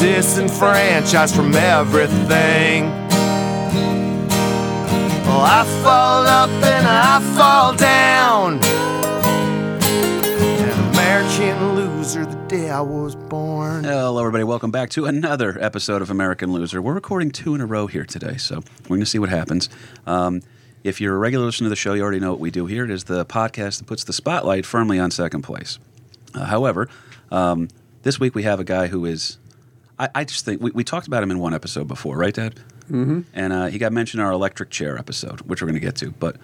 [0.00, 2.84] Disenfranchised from everything.
[5.26, 8.60] Well, I fall up and I fall down.
[10.58, 13.84] An American loser the day I was born.
[13.84, 14.42] Hello, everybody.
[14.44, 16.80] Welcome back to another episode of American Loser.
[16.80, 19.68] We're recording two in a row here today, so we're going to see what happens.
[20.06, 20.40] Um,
[20.82, 22.84] if you're a regular listener to the show, you already know what we do here.
[22.84, 25.78] It is the podcast that puts the spotlight firmly on second place.
[26.34, 26.88] Uh, however,
[27.30, 27.68] um,
[28.02, 29.36] this week we have a guy who is,
[30.00, 32.54] I, I just think, we, we talked about him in one episode before, right, Dad?
[32.90, 33.20] Mm-hmm.
[33.34, 35.94] And uh, he got mentioned in our electric chair episode, which we're going to get
[35.96, 36.10] to.
[36.12, 36.36] But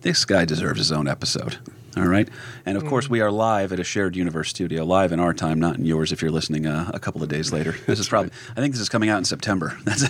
[0.00, 1.58] this guy deserves his own episode.
[1.96, 2.28] All right.
[2.64, 5.60] And of course, we are live at a shared universe studio, live in our time,
[5.60, 7.74] not in yours if you're listening uh, a couple of days later.
[7.86, 9.78] This is probably, I think this is coming out in September.
[9.84, 10.08] That's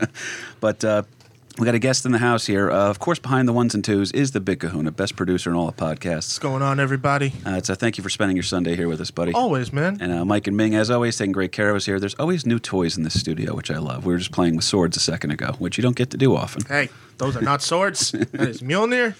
[0.60, 1.02] but uh,
[1.58, 2.70] we got a guest in the house here.
[2.70, 5.56] Uh, of course, behind the ones and twos is the Big Kahuna, best producer in
[5.56, 6.28] all the podcasts.
[6.28, 7.32] What's going on, everybody?
[7.46, 9.32] Uh, it's a thank you for spending your Sunday here with us, buddy.
[9.32, 9.98] Always, man.
[10.00, 11.98] And uh, Mike and Ming, as always, taking great care of us here.
[11.98, 14.04] There's always new toys in this studio, which I love.
[14.04, 16.36] We were just playing with swords a second ago, which you don't get to do
[16.36, 16.64] often.
[16.66, 18.10] Hey, those are not swords.
[18.12, 19.14] that is Mjolnir.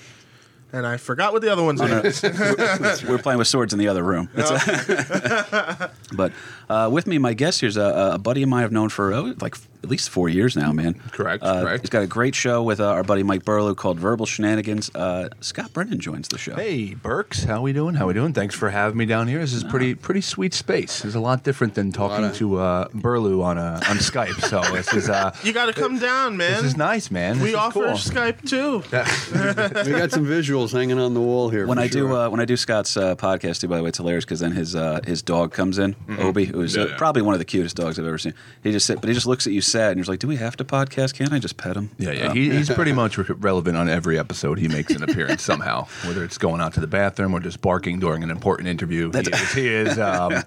[0.73, 1.89] And I forgot what the other ones are.
[3.09, 4.29] We're playing with swords in the other room.
[4.35, 6.33] but
[6.69, 9.35] uh, with me, my guest here's a, a buddy of mine I've known for oh,
[9.41, 10.95] like at least four years now, man.
[11.13, 11.83] Correct, Uh, correct.
[11.83, 14.91] He's got a great show with uh, our buddy Mike Burlew called Verbal Shenanigans.
[14.95, 16.57] Uh, Scott Brennan joins the show.
[16.57, 17.95] Hey, Burks, how are we doing?
[17.95, 18.33] How are we doing?
[18.33, 19.39] Thanks for having me down here.
[19.39, 21.05] This is pretty pretty sweet space.
[21.05, 24.41] It's a lot different than talking to uh, Burlew on uh, on Skype.
[24.41, 26.51] So this is uh, You got to come down, man.
[26.55, 27.35] this is nice, man.
[27.35, 27.93] This we is offer cool.
[27.93, 28.79] Skype too.
[29.91, 31.67] we got some visuals hanging on the wall here.
[31.67, 32.13] When for I do sure.
[32.13, 34.53] uh, when I do Scott's uh, podcast too, by the way, it's hilarious because then
[34.53, 36.23] his uh, his dog comes in, Mm-hmm.
[36.23, 38.35] Obi, who's uh, probably one of the cutest dogs I've ever seen.
[38.63, 40.37] He just sit, but he just looks at you sad, and he's like, "Do we
[40.37, 41.15] have to podcast?
[41.15, 42.27] Can't I just pet him?" Yeah, yeah.
[42.29, 45.87] Uh, He, he's pretty much re- relevant on every episode he makes an appearance somehow,
[46.05, 49.11] whether it's going out to the bathroom or just barking during an important interview.
[49.13, 50.43] He is, he is, um,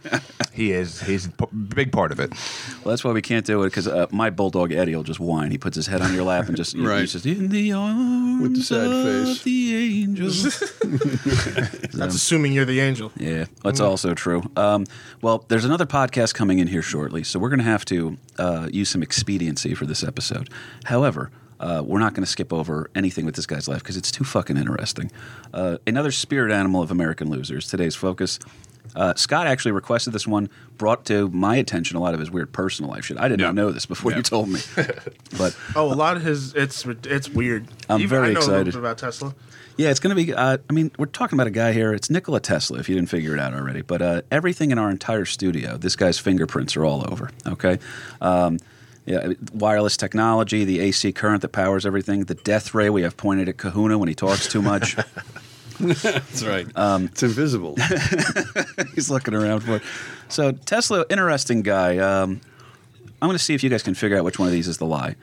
[0.53, 2.31] he is, he's a p- big part of it.
[2.83, 5.51] Well, that's why we can't do it because uh, my bulldog Eddie will just whine.
[5.51, 7.01] He puts his head on your lap and just he- Right.
[7.01, 9.43] he says, "In the arms With the sad of face.
[9.43, 10.43] the angels."
[11.93, 13.11] That's assuming you're the angel.
[13.17, 14.43] yeah, that's also true.
[14.55, 14.85] Um,
[15.21, 18.69] well, there's another podcast coming in here shortly, so we're going to have to uh,
[18.71, 20.49] use some expediency for this episode.
[20.85, 21.31] However.
[21.61, 24.23] Uh, we're not going to skip over anything with this guy's life because it's too
[24.23, 25.11] fucking interesting.
[25.53, 27.67] Uh, another spirit animal of American losers.
[27.67, 28.39] Today's focus.
[28.95, 32.53] Uh, Scott actually requested this one, brought to my attention a lot of his weird
[32.53, 33.17] personal life shit.
[33.17, 33.47] I did Yeah.
[33.47, 34.61] not know this before you told me,
[35.37, 37.67] but Oh, a lot of his it's it's weird.
[37.89, 38.65] I'm Even- very I know a excited.
[38.67, 39.35] bit about Tesla.
[39.79, 40.33] Yeah, it's going to be.
[40.33, 41.93] Uh, I mean, we're talking about a guy here.
[41.93, 43.81] It's Nikola Tesla, if you didn't figure it out already.
[43.81, 47.31] But uh, everything in our entire studio, this guy's fingerprints are all over.
[47.47, 47.79] Okay.
[48.19, 48.59] Um,
[49.05, 53.47] yeah, wireless technology, the AC current that powers everything, the death ray we have pointed
[53.47, 54.97] at Kahuna when he talks too much.
[55.79, 56.67] that's right.
[56.75, 57.77] Um, it's invisible.
[58.95, 59.83] He's looking around for it.
[60.27, 61.99] So Tesla, interesting guy.
[61.99, 62.41] Um,
[63.21, 64.77] I'm going to see if you guys can figure out which one of these is
[64.77, 65.15] the lie.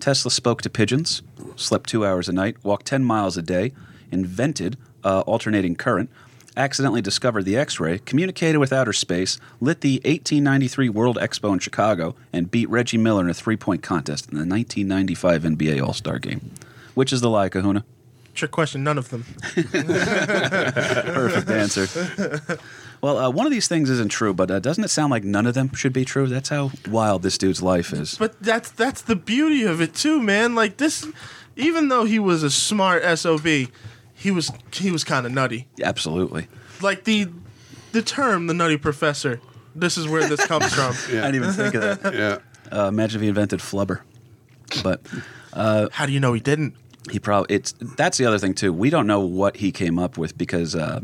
[0.00, 1.22] Tesla spoke to pigeons,
[1.56, 3.72] slept two hours a night, walked 10 miles a day,
[4.10, 6.10] invented uh, alternating current,
[6.56, 11.58] accidentally discovered the X ray, communicated with outer space, lit the 1893 World Expo in
[11.58, 15.94] Chicago, and beat Reggie Miller in a three point contest in the 1995 NBA All
[15.94, 16.50] Star game.
[16.94, 17.84] Which is the lie, Kahuna?
[18.34, 18.84] Trick question.
[18.84, 19.24] None of them.
[19.54, 22.58] Perfect answer.
[23.00, 25.46] Well, uh, one of these things isn't true, but uh, doesn't it sound like none
[25.46, 26.26] of them should be true?
[26.26, 28.16] That's how wild this dude's life is.
[28.16, 30.54] But that's that's the beauty of it too, man.
[30.54, 31.06] Like this,
[31.56, 35.66] even though he was a smart sob, he was he was kind of nutty.
[35.82, 36.48] Absolutely.
[36.82, 37.28] Like the
[37.92, 39.40] the term the nutty professor.
[39.74, 40.94] This is where this comes from.
[41.08, 42.14] I didn't even think of that.
[42.72, 42.76] yeah.
[42.76, 44.00] Uh, imagine if he invented flubber.
[44.82, 45.00] But
[45.54, 46.74] How do you know he didn't?
[47.10, 48.72] he probably it's that's the other thing too.
[48.72, 51.00] We don't know what he came up with because uh,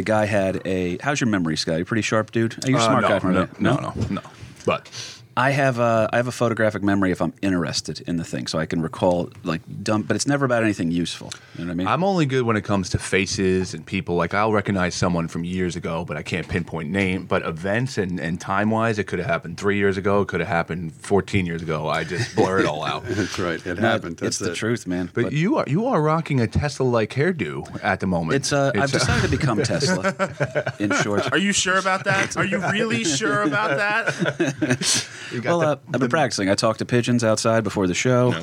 [0.00, 0.96] the guy had a.
[1.02, 1.78] How's your memory, Scott?
[1.78, 2.64] You pretty sharp, dude.
[2.64, 3.48] Are you a Uh, smart no, guy from no, there?
[3.60, 4.20] no, no, no.
[4.64, 4.90] But
[5.40, 8.58] I have a I have a photographic memory if I'm interested in the thing, so
[8.58, 11.32] I can recall like dumb, but it's never about anything useful.
[11.56, 11.86] You know what I mean?
[11.86, 14.16] I'm only good when it comes to faces and people.
[14.16, 17.24] Like I'll recognize someone from years ago, but I can't pinpoint name.
[17.24, 20.20] But events and, and time wise, it could have happened three years ago.
[20.20, 21.88] It could have happened 14 years ago.
[21.88, 23.04] I just blur it all out.
[23.08, 23.66] That's right.
[23.66, 24.18] It No, happened.
[24.18, 25.10] That's it's the truth, man.
[25.14, 28.36] But you are you are rocking a Tesla like hairdo at the moment.
[28.36, 30.74] It's uh, I've uh, decided to become Tesla.
[30.78, 32.36] In short, Are you sure about that?
[32.36, 35.06] Are you really sure about that?
[35.44, 36.48] Well, the- uh, I've been practicing.
[36.50, 38.34] I talked to pigeons outside before the show.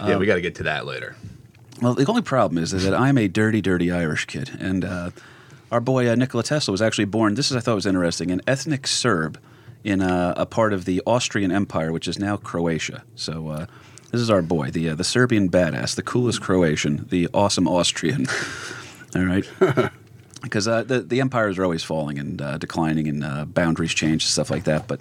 [0.00, 1.16] yeah, we got to get to that later.
[1.82, 5.10] Well, the only problem is, is that I'm a dirty, dirty Irish kid, and uh,
[5.72, 7.34] our boy uh, Nikola Tesla was actually born.
[7.34, 9.38] This is I thought was interesting, an ethnic Serb
[9.82, 13.02] in uh, a part of the Austrian Empire, which is now Croatia.
[13.16, 13.66] So uh,
[14.12, 18.26] this is our boy, the uh, the Serbian badass, the coolest Croatian, the awesome Austrian.
[19.16, 19.44] All right.
[20.42, 24.24] Because uh, the the empires are always falling and uh, declining, and uh, boundaries change
[24.24, 24.86] and stuff like that.
[24.86, 25.00] But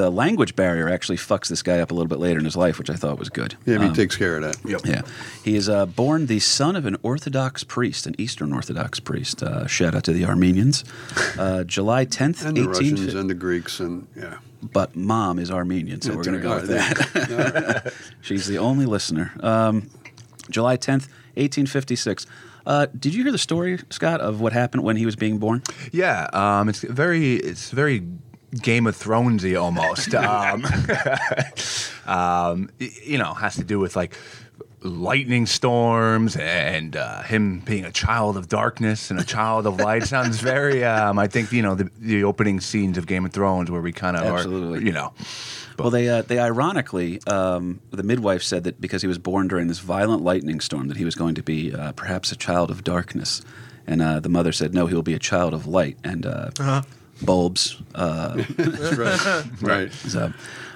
[0.00, 2.78] the language barrier actually fucks this guy up a little bit later in his life,
[2.78, 3.56] which I thought was good.
[3.66, 4.56] Yeah, he Um, takes care of that.
[4.68, 4.80] Yep.
[4.86, 5.02] yeah,
[5.44, 9.42] he is uh, born the son of an Orthodox priest, an Eastern Orthodox priest.
[9.42, 10.84] Uh, shout out to the Armenians.
[11.38, 12.94] Uh, July tenth, And the eighteen.
[12.96, 14.38] Russians and the Greeks and yeah.
[14.62, 17.92] but mom is Armenian, so we're That's going to go with All that.
[18.22, 19.32] She's the only listener.
[19.40, 19.90] Um,
[20.50, 22.26] July tenth, eighteen fifty six.
[22.66, 25.62] Uh, did you hear the story, Scott, of what happened when he was being born?
[25.92, 28.02] Yeah, um, it's very, it's very
[28.54, 30.14] Game of Thronesy almost.
[30.14, 30.64] um,
[32.06, 34.16] um, you know, has to do with like
[34.82, 40.04] lightning storms and uh, him being a child of darkness and a child of light.
[40.04, 40.84] Sounds very.
[40.84, 43.92] Um, I think you know the, the opening scenes of Game of Thrones where we
[43.92, 44.78] kind of Absolutely.
[44.78, 45.12] are, you know.
[45.78, 49.68] Well, they uh, they ironically, um, the midwife said that because he was born during
[49.68, 52.84] this violent lightning storm, that he was going to be uh, perhaps a child of
[52.84, 53.42] darkness,
[53.86, 56.50] and uh, the mother said, "No, he will be a child of light." And uh,
[57.24, 57.76] bulbs.
[57.94, 58.42] Uh,
[58.96, 59.44] right.
[59.62, 59.92] right.
[59.92, 60.32] so,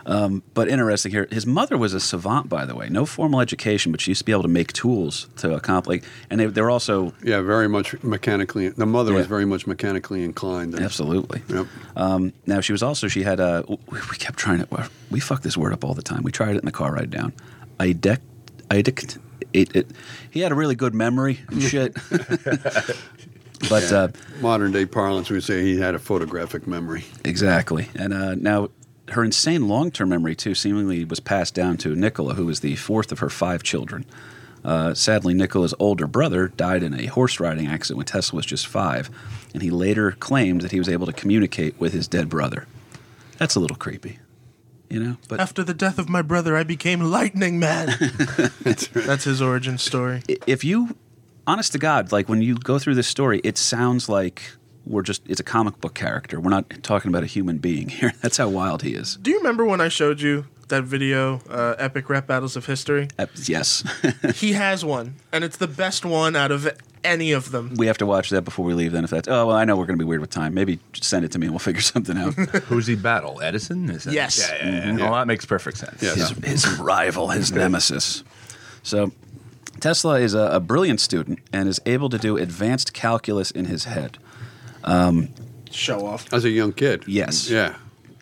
[0.06, 2.88] um, but interesting here, his mother was a savant, by the way.
[2.88, 6.02] No formal education, but she used to be able to make tools to accomplish.
[6.30, 8.68] And they, they're also Yeah, very much mechanically.
[8.68, 10.74] The mother was very much mechanically inclined.
[10.74, 11.42] and- absolutely.
[11.48, 11.66] Yep.
[11.96, 13.76] Um, now she was also she had a we
[14.10, 16.22] we kept trying to we fuck this word up all the time.
[16.22, 17.32] We tried it in the car ride down.
[17.80, 18.18] Idec,
[18.70, 19.18] idec,
[19.52, 19.86] it, it,
[20.30, 21.96] he had a really good memory and shit.
[23.68, 24.08] but uh,
[24.40, 27.04] Modern day parlance, we say he had a photographic memory.
[27.24, 28.68] exactly, and uh, now
[29.10, 32.76] her insane long term memory too seemingly was passed down to Nikola, who was the
[32.76, 34.04] fourth of her five children.
[34.64, 38.66] Uh, sadly, Nikola's older brother died in a horse riding accident when Tesla was just
[38.66, 39.10] five,
[39.52, 42.66] and he later claimed that he was able to communicate with his dead brother.
[43.36, 44.20] That's a little creepy,
[44.88, 45.16] you know.
[45.28, 47.88] But After the death of my brother, I became Lightning Man.
[48.62, 50.22] That's his origin story.
[50.46, 50.96] if you,
[51.46, 54.42] honest to God, like when you go through this story, it sounds like
[54.86, 56.40] we're just, it's a comic book character.
[56.40, 58.12] We're not talking about a human being here.
[58.22, 59.16] That's how wild he is.
[59.16, 63.08] Do you remember when I showed you that video, uh, Epic Rap Battles of History?
[63.18, 63.82] Uh, yes.
[64.34, 66.68] he has one, and it's the best one out of
[67.02, 67.74] any of them.
[67.76, 69.04] we have to watch that before we leave then.
[69.04, 70.54] If that's, oh, well, I know we're going to be weird with time.
[70.54, 72.32] Maybe just send it to me and we'll figure something out.
[72.34, 73.42] Who's he battle?
[73.42, 73.90] Edison?
[73.90, 74.38] Is that- Yes.
[74.38, 75.04] Yeah, yeah, yeah.
[75.04, 76.02] Well, that makes perfect sense.
[76.02, 76.30] Yes.
[76.30, 78.24] his, his rival, his nemesis.
[78.82, 79.12] So,
[79.84, 83.84] Tesla is a, a brilliant student and is able to do advanced calculus in his
[83.84, 84.16] head.
[85.70, 86.32] Show off.
[86.32, 87.04] As a young kid.
[87.06, 87.50] Yes.
[87.50, 87.74] Yeah.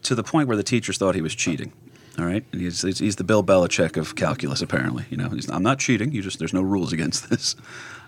[0.03, 1.73] to the point where the teachers thought he was cheating.
[2.19, 4.61] All right, and he's, he's he's the Bill Belichick of calculus.
[4.61, 6.11] Apparently, you know, he's, I'm not cheating.
[6.11, 7.55] You just there's no rules against this.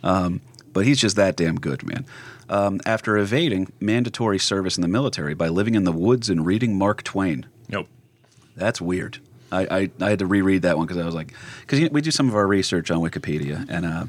[0.02, 0.40] Um,
[0.72, 2.04] but he's just that damn good, man.
[2.48, 6.76] Um, after evading mandatory service in the military by living in the woods and reading
[6.76, 7.86] Mark Twain, Nope.
[8.56, 9.18] that's weird.
[9.52, 11.92] I, I, I had to reread that one because I was like, because you know,
[11.92, 14.06] we do some of our research on Wikipedia, and uh,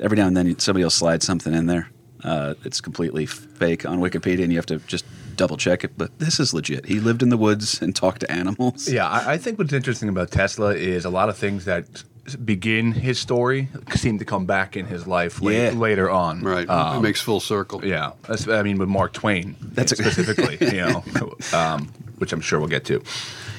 [0.00, 1.88] every now and then somebody will slide something in there.
[2.24, 5.04] Uh, it's completely fake on Wikipedia, and you have to just
[5.36, 5.96] double check it.
[5.96, 6.86] But this is legit.
[6.86, 8.88] He lived in the woods and talked to animals.
[8.88, 12.02] Yeah, I, I think what's interesting about Tesla is a lot of things that
[12.44, 15.70] begin his story seem to come back in his life la- Yeah.
[15.70, 16.42] later on.
[16.42, 16.68] Right.
[16.68, 17.84] Um, it makes full circle.
[17.84, 21.04] yeah, That's- I mean, with Mark Twain That's a- specifically, you know,
[21.52, 21.86] um,
[22.18, 23.00] which I'm sure we'll get to.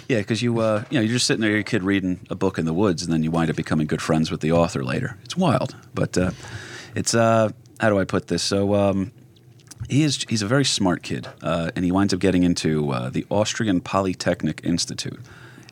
[0.07, 2.57] Yeah, because you uh, you know you're just sitting there, you're kid reading a book
[2.57, 5.17] in the woods, and then you wind up becoming good friends with the author later.
[5.25, 6.31] It's wild, but uh,
[6.95, 7.49] it's uh,
[7.79, 8.41] how do I put this?
[8.41, 9.11] So um,
[9.89, 13.09] he is he's a very smart kid, uh, and he winds up getting into uh,
[13.09, 15.19] the Austrian Polytechnic Institute,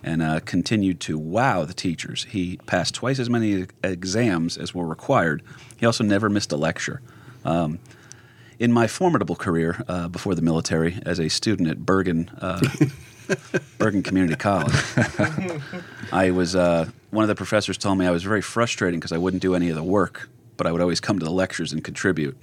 [0.03, 2.25] and uh, continued to wow the teachers.
[2.25, 5.43] He passed twice as many exams as were required.
[5.77, 7.01] He also never missed a lecture.
[7.45, 7.79] Um,
[8.57, 12.29] in my formidable career uh, before the military as a student at Bergen.
[12.41, 12.61] Uh,
[13.77, 14.73] Bergen Community College.
[16.11, 19.17] I was uh, one of the professors told me I was very frustrating because I
[19.17, 21.83] wouldn't do any of the work, but I would always come to the lectures and
[21.83, 22.37] contribute.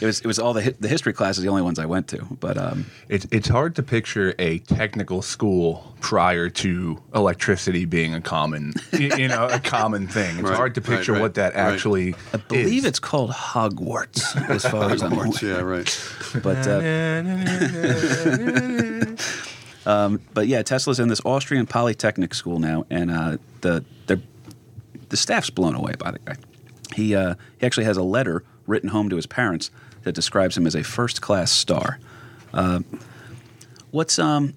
[0.00, 2.08] it was it was all the hi- the history classes the only ones I went
[2.08, 8.14] to, but um, It's it's hard to picture a technical school prior to electricity being
[8.14, 10.38] a common, you know, a common thing.
[10.38, 11.72] It's Right, hard to right, picture right, what that right.
[11.72, 12.14] actually.
[12.34, 12.84] I believe is.
[12.84, 15.26] it's called Hogwarts as far as I'm aware.
[15.26, 16.42] Hogwarts, yeah, right.
[16.42, 16.80] But uh,
[19.86, 23.84] Um, but yeah, Tesla's in this Austrian polytechnic school now, and uh, the
[25.08, 26.34] the staff's blown away by the guy.
[26.94, 29.70] He uh, he actually has a letter written home to his parents
[30.02, 31.98] that describes him as a first class star.
[32.52, 32.80] Uh,
[33.92, 34.54] what's um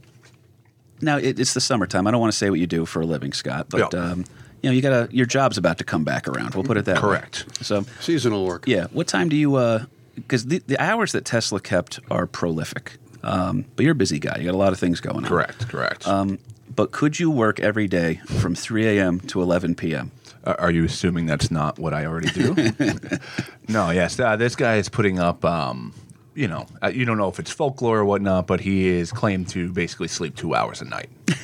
[1.01, 2.07] now it, it's the summertime.
[2.07, 3.99] I don't want to say what you do for a living, Scott, but Yeah.
[3.99, 4.25] um,
[4.63, 6.55] you know you got your job's about to come back around.
[6.55, 7.01] We'll put it that way.
[7.01, 7.45] Correct.
[7.63, 8.63] So Seasonal work.
[8.67, 9.87] yeah, what time do you?
[10.15, 12.97] Because the, the hours that Tesla kept are prolific.
[13.23, 14.38] Um, but you're a busy guy.
[14.39, 15.23] You got a lot of things going on.
[15.25, 15.67] Correct.
[15.67, 16.07] Correct.
[16.07, 16.39] Um,
[16.73, 19.19] but could you work every day from 3 a.m.
[19.21, 20.11] to 11 p.m.?
[20.45, 22.53] Are are you assuming that's not what I already do?
[23.67, 24.19] no, yes.
[24.19, 25.93] Uh, this guy is putting up, um,
[26.33, 29.49] you know, uh, you don't know if it's folklore or whatnot, but he is claimed
[29.49, 31.09] to basically sleep two hours a night.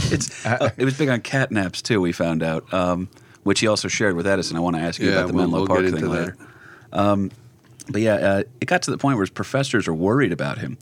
[0.00, 2.00] It's uh, it was big on cat naps too.
[2.00, 3.08] We found out, um,
[3.42, 4.56] which he also shared with Edison.
[4.56, 6.08] I want to ask you Yeah, about the we'll- Menlo we'll Park get thing into
[6.10, 6.36] later.
[6.92, 7.30] Um.
[7.90, 10.78] But yeah, uh, it got to the point where his professors are worried about him.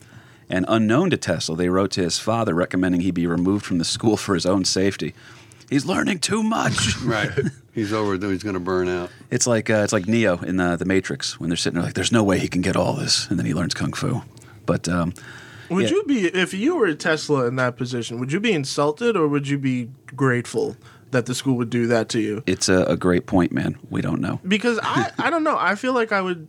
[0.49, 3.85] And unknown to Tesla, they wrote to his father recommending he be removed from the
[3.85, 5.13] school for his own safety.
[5.69, 6.95] He's learning too much.
[7.03, 7.29] Right.
[7.73, 8.29] he's overdue.
[8.29, 9.09] He's going to burn out.
[9.29, 11.93] it's like uh, it's like Neo in uh, the Matrix when they're sitting there like,
[11.95, 14.21] "There's no way he can get all this," and then he learns kung fu.
[14.65, 15.13] But um,
[15.69, 15.95] Would Yeah.
[15.97, 18.17] you be if you were Tesla in that position?
[18.19, 20.77] Would you be insulted or would you be grateful
[21.11, 22.43] that the school would do that to you?
[22.45, 23.77] it's a, a great point, man.
[23.89, 24.39] We don't know.
[24.47, 25.57] Because I I don't know.
[25.59, 26.47] I feel like I would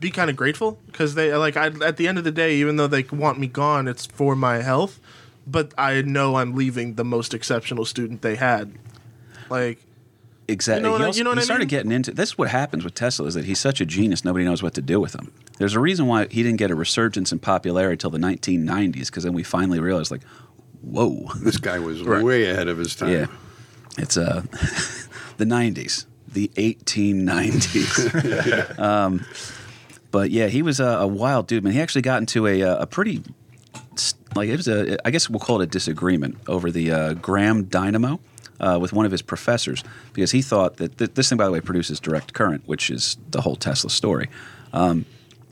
[0.00, 2.76] be kind of grateful because they like I at the end of the day, even
[2.76, 5.00] though they want me gone, it's for my health.
[5.46, 8.72] But I know I'm leaving the most exceptional student they had.
[9.48, 9.78] Like
[10.48, 10.80] Exactly.
[10.80, 11.68] You know what he, I- also- you know what he I started mean?
[11.68, 12.30] getting into this.
[12.30, 14.24] Is what happens with Tesla is that he's such a genius.
[14.24, 15.32] Nobody knows what to do with him.
[15.58, 19.24] There's a reason why he didn't get a resurgence in popularity till the 1990s, because
[19.24, 20.22] then we finally realized, like,
[20.82, 23.10] whoa, This guy was way ahead of his time.
[23.10, 23.26] yeah,
[23.98, 24.42] it's uh,
[25.38, 28.78] the 90s, the 1890s.
[28.80, 29.24] um,
[30.16, 31.74] but yeah, he was a, a wild dude, man.
[31.74, 33.22] He actually got into a, uh, a pretty
[34.34, 37.64] like it was a I guess we'll call it a disagreement over the uh, Gramme
[37.64, 38.18] dynamo
[38.58, 41.50] uh, with one of his professors because he thought that th- this thing, by the
[41.50, 44.30] way, produces direct current, which is the whole Tesla story.
[44.72, 45.04] Um,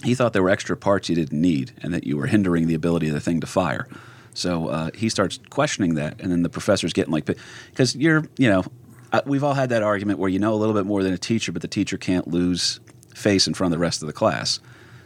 [0.02, 2.74] he thought there were extra parts you didn't need and that you were hindering the
[2.74, 3.86] ability of the thing to fire.
[4.32, 8.48] So uh, he starts questioning that, and then the professor's getting like, because you're, you
[8.48, 8.64] know,
[9.12, 11.18] uh, we've all had that argument where you know a little bit more than a
[11.18, 12.80] teacher, but the teacher can't lose
[13.14, 14.60] face in front of the rest of the class.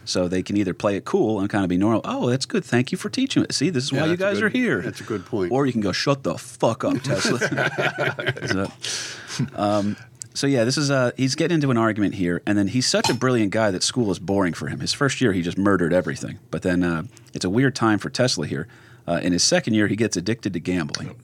[0.05, 2.01] So they can either play it cool and kind of be normal.
[2.03, 2.65] Oh, that's good.
[2.65, 3.53] Thank you for teaching it.
[3.53, 4.81] See, this is Yeah, why you guys good- are here.
[4.81, 5.51] that's a good point.
[5.51, 7.37] Or you can go, shut the fuck up, Tesla.
[8.47, 8.71] so,
[9.55, 9.95] um,
[10.33, 13.09] so yeah, this is uh, he's getting into an argument here, and then he's such
[13.09, 14.79] a brilliant guy that school is boring for him.
[14.79, 18.09] His first year, he just murdered everything, but then uh, it's a weird time for
[18.09, 18.67] Tesla here.
[19.07, 21.15] Uh, in his second year, he gets addicted to gambling.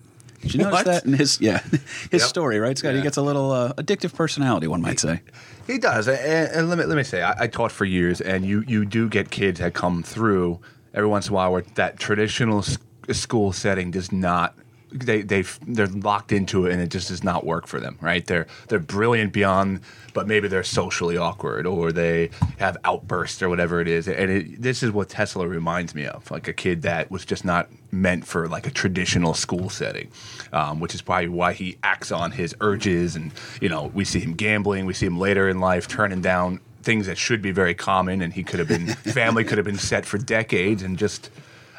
[0.42, 0.86] Did you notice What?
[0.86, 1.60] that in his yeah
[2.12, 2.22] his Yep.
[2.22, 2.60] story?
[2.60, 2.96] Right, Scott.
[2.96, 5.22] He gets a little uh, addictive personality, one might say.
[5.68, 8.46] He does, and, and let me let me say, I, I taught for years, and
[8.46, 10.60] you you do get kids that come through
[10.94, 12.64] every once in a while where that traditional
[13.12, 14.56] school setting does not.
[14.92, 17.98] They they they're locked into it, and it just does not work for them.
[18.00, 18.26] Right?
[18.26, 19.82] They're they're brilliant beyond,
[20.14, 24.08] but maybe they're socially awkward, or they have outbursts, or whatever it is.
[24.08, 27.44] And it, this is what Tesla reminds me of, like a kid that was just
[27.44, 30.10] not meant for like a traditional school setting,
[30.54, 33.16] um, which is probably why he acts on his urges.
[33.16, 36.60] And you know, we see him gambling, we see him later in life turning down
[36.84, 39.78] things that should be very common, and he could have been family could have been
[39.78, 41.30] set for decades, and just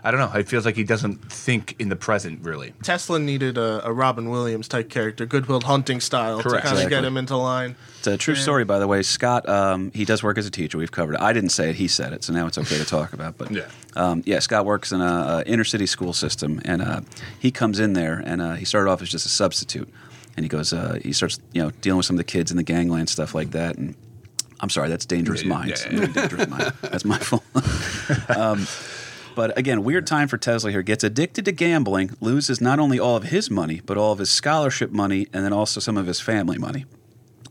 [0.06, 0.38] I don't know.
[0.38, 2.72] It feels like he doesn't think in the present really.
[2.84, 6.64] Tesla needed a, a Robin Williams type character, Good Will Hunting style, Correct.
[6.64, 6.90] to kind of Exactly.
[6.96, 7.74] get him into line.
[7.98, 9.02] It's a true story, by the way.
[9.02, 10.78] Scott, um, he does work as a teacher.
[10.78, 11.20] We've covered it.
[11.20, 13.36] I didn't say it; he said it, so now it's okay to talk about.
[13.36, 13.66] But Yeah.
[13.96, 17.00] um, yeah, Scott works in a, a inner city school system, and uh,
[17.40, 19.88] he comes in there, and uh, he started off as just a substitute,
[20.36, 22.56] and he goes, uh, he starts, you know, dealing with some of the kids in
[22.56, 23.96] the gangland stuff like that, and.
[24.58, 25.84] I'm sorry, that's Dangerous Yeah, yeah, Minds.
[25.90, 26.06] yeah, yeah.
[26.14, 26.72] Dangerous Mind.
[26.80, 27.44] That's my fault.
[28.34, 28.66] um,
[29.36, 30.82] but again, weird time for Tesla here.
[30.82, 34.30] Gets addicted to gambling, loses not only all of his money, but all of his
[34.30, 36.86] scholarship money, and then also some of his family money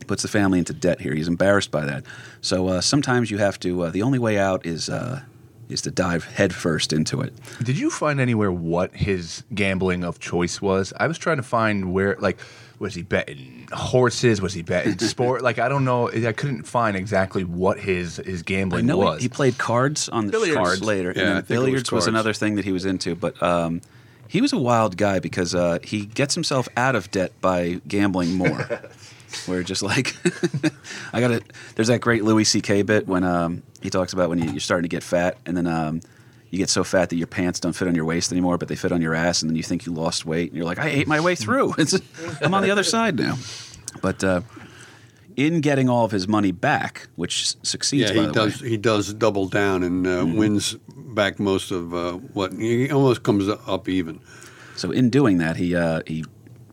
[0.06, 1.14] puts the family into debt here.
[1.14, 2.04] He's embarrassed by that.
[2.40, 3.84] So uh, sometimes you have to.
[3.84, 5.22] Uh, the only way out is uh,
[5.68, 7.32] is to dive headfirst into it.
[7.62, 10.92] Did you find anywhere what his gambling of choice was?
[10.98, 12.38] I was trying to find where, like,
[12.78, 14.40] was he betting horses?
[14.40, 15.42] Was he betting sport?
[15.42, 16.10] Like, I don't know.
[16.10, 19.18] I couldn't find exactly what his his I gambling know was.
[19.18, 20.56] he, he played cards on the Billiards.
[20.56, 22.72] cards later, Yeah, I and think then it was billiards was, another thing that he
[22.72, 23.14] was into.
[23.14, 23.80] But um,
[24.28, 28.34] he was a wild guy because uh, he gets himself out of debt by gambling
[28.34, 28.68] more.
[29.46, 30.16] Where just like
[31.12, 31.42] I got to
[31.74, 32.82] There's that great Louis C.K.
[32.82, 35.66] bit when um, he talks about when you, you're starting to get fat, and then
[35.66, 36.00] um,
[36.50, 38.76] you get so fat that your pants don't fit on your waist anymore, but they
[38.76, 40.88] fit on your ass, and then you think you lost weight, and you're like, I
[40.88, 41.74] ate my way through.
[42.40, 43.36] I'm on the other side now.
[44.00, 44.42] But uh,
[45.36, 48.62] in getting all of his money back, which succeeds, Yeah, by he the does.
[48.62, 48.68] way.
[48.70, 50.36] He does double down and uh, Mm-hmm.
[50.38, 50.74] wins
[51.14, 54.20] back most of uh, what he almost comes up even.
[54.76, 56.24] So in doing that, he uh, he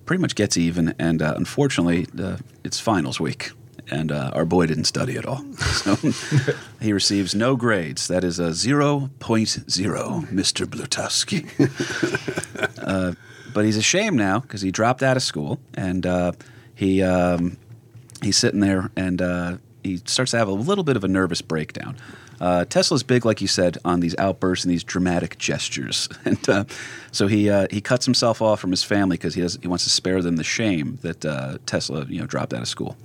[0.06, 3.52] pretty much gets even, and uh, unfortunately, uh, it's finals week,
[3.90, 5.46] and uh, our boy didn't study at all.
[5.84, 5.96] So
[6.80, 8.08] he receives no grades.
[8.08, 10.66] That is a 0.0, Mr.
[10.66, 11.50] Blutarsky.
[12.88, 13.14] uh,
[13.54, 16.32] but he's ashamed now because he dropped out of school and uh,
[16.76, 17.58] he um,
[18.22, 21.42] he's sitting there and uh, he starts to have a little bit of a nervous
[21.42, 21.98] breakdown.
[22.40, 26.66] Uh, Tesla's big, like you said, on these outbursts and these dramatic gestures, and uh,
[27.12, 30.22] so he he cuts himself off from his family because he he wants to spare
[30.22, 31.22] them the shame that
[31.66, 32.98] Tesla you know dropped out of school.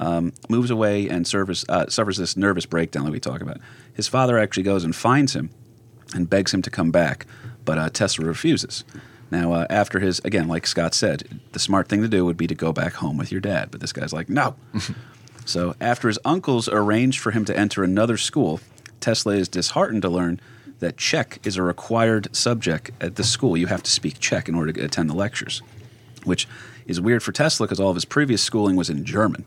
[0.00, 3.58] Um, moves away and suffers uh, suffers this nervous breakdown that we talk about.
[3.92, 5.50] His father actually goes and finds him
[6.14, 7.26] and begs him to come back,
[7.66, 8.82] but uh, Tesla refuses.
[9.30, 12.48] Now, uh, after his, again, like Scott said, the smart thing to do would be
[12.48, 13.70] to go back home with your dad.
[13.70, 14.56] But this guy's like, no.
[15.44, 18.60] so, after his uncles arranged for him to enter another school,
[19.00, 20.40] Tesla is disheartened to learn
[20.80, 23.56] that Czech is a required subject at the school.
[23.56, 25.62] You have to speak Czech in order to attend the lectures,
[26.24, 26.48] which
[26.86, 29.44] is weird for Tesla because all of his previous schooling was in German.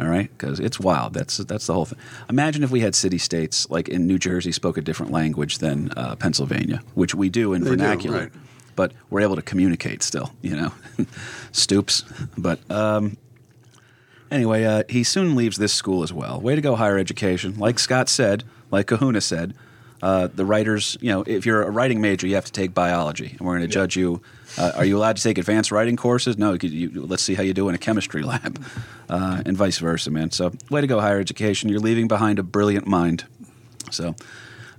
[0.00, 1.14] All right, because it's wild.
[1.14, 1.98] That's that's the whole thing.
[2.28, 5.90] Imagine if we had city states like in New Jersey spoke a different language than
[5.96, 8.32] uh, Pennsylvania, which we do in They do, vernacular, right.
[8.74, 10.32] but we're able to communicate still.
[10.40, 10.72] You know,
[11.52, 12.04] stoops.
[12.36, 13.16] But um,
[14.30, 16.40] anyway, uh, he soon leaves this school as well.
[16.40, 17.58] Way to go, higher education.
[17.58, 19.54] Like Scott said, like Kahuna said,
[20.02, 23.36] uh, the writers, you know, if you're a writing major, you have to take biology,
[23.38, 24.20] and we're going to judge you.
[24.58, 26.36] Uh, are you allowed to take advanced writing courses?
[26.36, 26.52] No.
[26.60, 28.62] You, you, let's see how you do in a chemistry lab,
[29.08, 30.30] uh, and vice versa, man.
[30.30, 31.68] So, way to go, higher education.
[31.70, 33.24] You're leaving behind a brilliant mind.
[33.90, 34.14] So,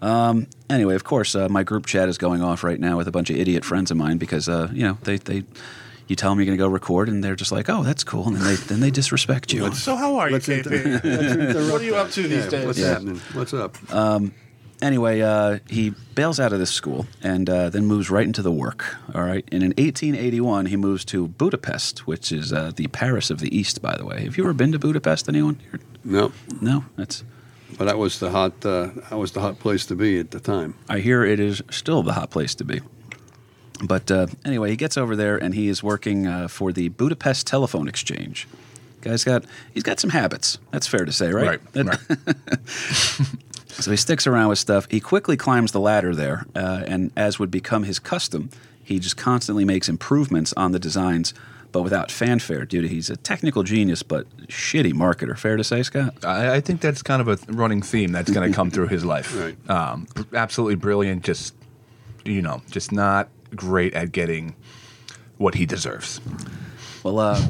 [0.01, 3.12] um, anyway, of course, uh, my group chat is going off right now with a
[3.12, 5.44] bunch of idiot friends of mine because, uh, you know, they, they,
[6.08, 8.27] you tell them you're going to go record, and they're just like, "Oh, that's cool,"
[8.27, 9.72] and then they then they disrespect you.
[9.74, 11.72] So how are you, Let's KP?
[11.72, 12.65] what are you up to these Yeah, days?
[12.65, 13.22] what's happening?
[13.32, 13.77] What's up?
[14.84, 18.52] Anyway, uh, he bails out of this school and uh, then moves right into the
[18.52, 18.96] work.
[19.16, 19.44] All right.
[19.52, 23.82] And in 1881, he moves to Budapest, which is uh, the Paris of the East,
[23.82, 24.24] by the way.
[24.24, 25.28] Have you ever been to Budapest?
[25.30, 25.60] Anyone?
[25.72, 25.80] here?
[26.04, 26.86] no, No.
[26.98, 27.24] That's.
[27.78, 28.54] but that was the hot.
[28.66, 30.75] Uh, that was the hot place to be at the time.
[30.90, 32.82] I hear it is still the hot place to be.
[33.84, 37.48] But uh, anyway, he gets over there and he is working uh, for the Budapest
[37.48, 38.48] Telephone Exchange.
[39.02, 39.43] Guy's got
[39.74, 40.58] he's got some habits.
[40.72, 41.60] That's fair to say, right?
[41.60, 42.60] Right, That-
[43.80, 44.88] So he sticks around with stuff.
[44.90, 48.50] He quickly climbs the ladder there, uh, and as would become his custom,
[48.84, 51.34] he just constantly makes improvements on the designs,
[51.72, 52.66] but without fanfare.
[52.66, 55.38] Due to he's a technical genius, but shitty marketer.
[55.38, 56.14] Fair to say, Scott?
[56.24, 59.04] I, I think that's kind of a running theme that's going to come through his
[59.04, 59.34] life.
[59.40, 59.70] Right.
[59.70, 61.24] Um, br- absolutely brilliant.
[61.24, 61.56] Just
[62.26, 64.56] you know, just not great at getting
[65.38, 66.22] what he deserves.
[67.04, 67.42] Well, uh,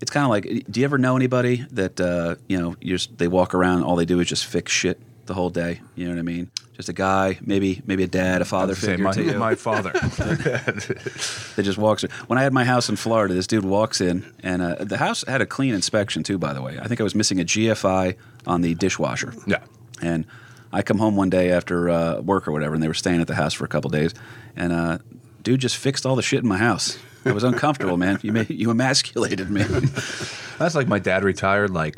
[0.00, 3.16] it's kind of like, do you ever know anybody that uh, you know you're, just-
[3.18, 5.80] they walk around, all they do is just fix shit the whole day?
[5.94, 6.50] You know what I mean?
[6.74, 9.38] Just a guy, maybe maybe a dad, a father figure my, to you.
[9.38, 9.90] my father.
[9.92, 12.02] that just walks.
[12.26, 15.24] When I had my house in Florida, this dude walks in, and uh, the house
[15.26, 16.38] had a clean inspection too.
[16.38, 19.32] By the way, I think I was missing a GFI on the dishwasher.
[19.46, 19.60] yeah.
[20.02, 20.26] And
[20.72, 23.26] I come home one day after uh, work or whatever, and they were staying at
[23.26, 24.12] the house for a couple days,
[24.54, 24.98] and uh,
[25.42, 26.98] dude just fixed all the shit in my house.
[27.24, 28.18] I was uncomfortable, man.
[28.22, 29.62] You made, you emasculated me.
[30.58, 31.96] That's like my dad retired like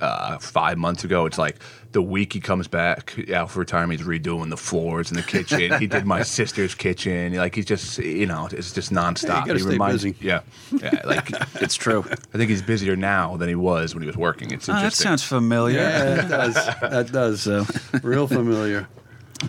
[0.00, 1.26] uh, five months ago.
[1.26, 1.56] It's like
[1.92, 5.78] the week he comes back out for retirement, he's redoing the floors in the kitchen.
[5.78, 7.34] he did my sister's kitchen.
[7.34, 9.46] Like he's just, you know, it's just nonstop.
[9.46, 10.14] gotta he stay busy.
[10.20, 10.40] Yeah,
[10.80, 11.02] yeah.
[11.04, 11.30] Like
[11.62, 12.04] it's true.
[12.08, 14.50] I think he's busier now than he was when he was working.
[14.50, 15.78] It's Oh, that sounds familiar.
[15.80, 16.54] Yeah, that does.
[16.54, 17.42] That does.
[17.42, 17.66] So,
[18.02, 18.88] Real familiar.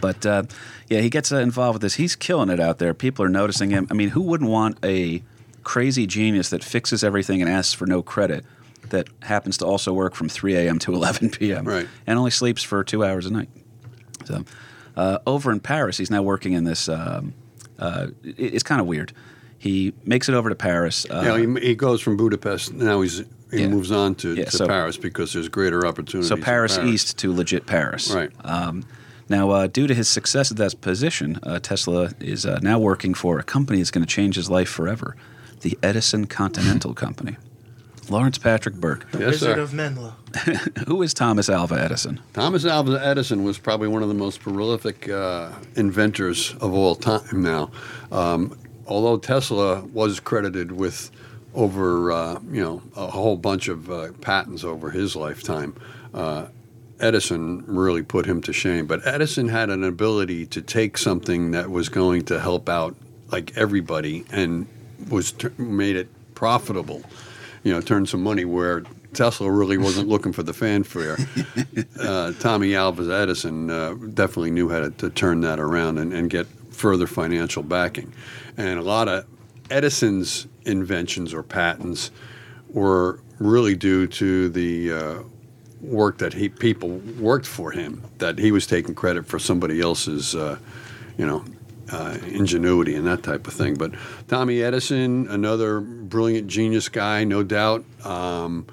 [0.02, 0.44] but uh,
[0.90, 1.96] yeah, he gets uh, involved with this.
[1.96, 2.94] He's killing it out there.
[2.94, 3.88] People are noticing him.
[3.90, 5.24] I mean, who wouldn't want a
[5.64, 8.44] crazy genius that fixes everything and asks for no credit?
[8.90, 10.78] That happens to also work from 3 a.m.
[10.80, 11.66] to 11 p.m.
[11.66, 11.88] Right.
[12.06, 13.50] and only sleeps for two hours a night.
[14.26, 14.44] So,
[14.96, 16.88] uh, over in Paris, he's now working in this.
[16.90, 17.34] Um,
[17.80, 19.12] uh, it- it's kind of weird.
[19.58, 21.06] He makes it over to Paris.
[21.10, 22.74] Uh, Yeah, he, he goes from Budapest.
[22.74, 23.68] Now he's he Yeah.
[23.68, 26.28] moves on to, Yeah, to so- Paris because there's greater opportunities.
[26.30, 28.12] So in Paris, East to legit Paris.
[28.12, 28.32] Right.
[28.44, 28.84] Um,
[29.30, 33.14] now, uh, due to his success at that position, uh, Tesla is uh, now working
[33.14, 35.16] for a company that's going to change his life forever,
[35.62, 37.38] the Edison Continental Company.
[38.10, 39.10] Lawrence Patrick Burke.
[39.12, 39.62] The Yes, Wizard sir.
[39.62, 40.14] of Menlo.
[40.88, 42.20] Who is Thomas Alva Edison?
[42.34, 47.42] Thomas Alva Edison was probably one of the most prolific uh, inventors of all time
[47.42, 47.72] now.
[48.12, 51.12] Um, although Tesla was credited with
[51.54, 55.76] over, uh, you know, a whole bunch of uh, patents over his lifetime,
[56.14, 56.48] uh,
[57.00, 58.86] Edison really put him to shame.
[58.86, 62.96] But Edison had an ability to take something that was going to help out
[63.32, 64.68] like everybody and
[65.10, 67.04] was t- made it profitable.
[67.64, 71.18] You know, turn some money where Tesla really wasn't looking for the fanfare.
[72.00, 76.30] uh, Tommy Alva Edison uh, definitely knew how to, to turn that around and, and
[76.30, 78.12] get further financial backing.
[78.58, 79.26] And a lot of
[79.70, 82.12] Edison's inventions or patents
[82.70, 85.24] were really due to the uh,
[85.82, 88.04] work that he people worked for him.
[88.18, 90.58] That he was taking credit for somebody else's, uh,
[91.18, 91.46] you know,
[91.92, 93.76] uh, ingenuity and that type of thing.
[93.76, 93.92] But
[94.28, 98.66] Tommy Edison, another brilliant genius guy, no doubt, um,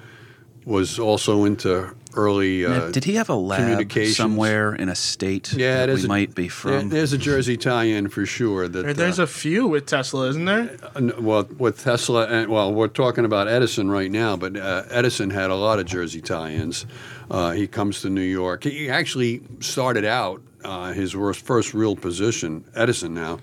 [0.65, 2.63] was also into early.
[2.63, 4.17] Now, Uh, Did he have a lab communications.
[4.17, 6.89] somewhere in a state yeah, that we a, might be yeah, from?
[6.89, 8.67] there's a Jersey tie-in for sure.
[8.67, 10.75] That There- There's uh, a few with Tesla, isn't there?
[10.95, 15.29] Uh, well, with Tesla, and well, we're talking about Edison right now, but uh, Edison
[15.31, 16.85] had a lot of Jersey tie-ins.
[17.29, 18.65] Uh, he comes to New York.
[18.65, 22.65] He actually started out uh, his worst, first real position.
[22.75, 23.39] Edison now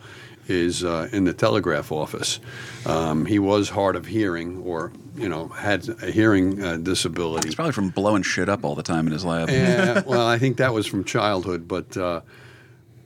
[0.48, 2.40] is uh, in the telegraph office.
[2.87, 7.48] Um, he was hard of hearing, or you know, had a hearing uh, disability.
[7.48, 9.50] It's probably from blowing shit up all the time in his lab.
[9.50, 12.22] Yeah, well, I think that was from childhood, but uh,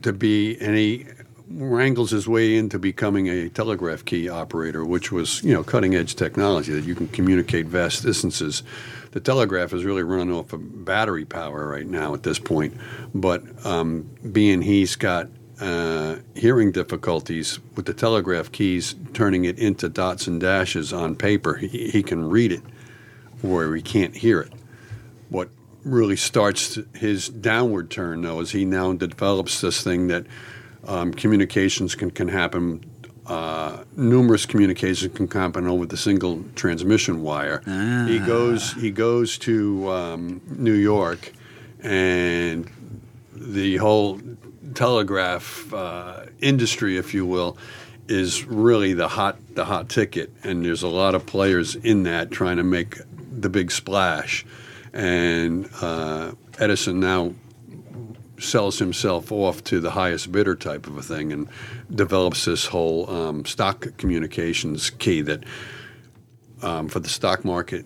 [0.02, 1.06] to be, he
[1.48, 6.16] wrangles his way into becoming a telegraph key operator, which was, you know, cutting edge
[6.16, 8.62] technology that you can communicate vast distances.
[9.12, 12.76] The telegraph is really running off of battery power right now at this point,
[13.14, 15.28] but um, being he's got
[15.60, 21.54] uh, hearing difficulties with the telegraph keys, turning it into dots and dashes on paper,
[21.54, 22.62] he, he can read it
[23.42, 24.52] where he can't hear it
[25.32, 25.48] what
[25.84, 30.26] really starts his downward turn, though, is he now develops this thing that
[30.86, 32.84] um, communications can, can happen.
[33.26, 37.62] Uh, numerous communications can happen over the single transmission wire.
[38.08, 41.32] He goes he goes to um, New York,
[41.82, 42.68] and
[43.32, 44.20] the whole
[44.74, 47.56] telegraph uh, industry, if you will,
[48.08, 52.30] is really the hot the hot ticket, and there's a lot of players in that
[52.30, 52.98] trying to make
[53.32, 54.44] the big splash.
[54.92, 57.34] And uh, Edison now
[58.42, 61.48] sells himself off to the highest bidder type of a thing, and
[61.94, 65.44] develops this whole um, stock communications key that
[66.62, 67.84] um, for the stock market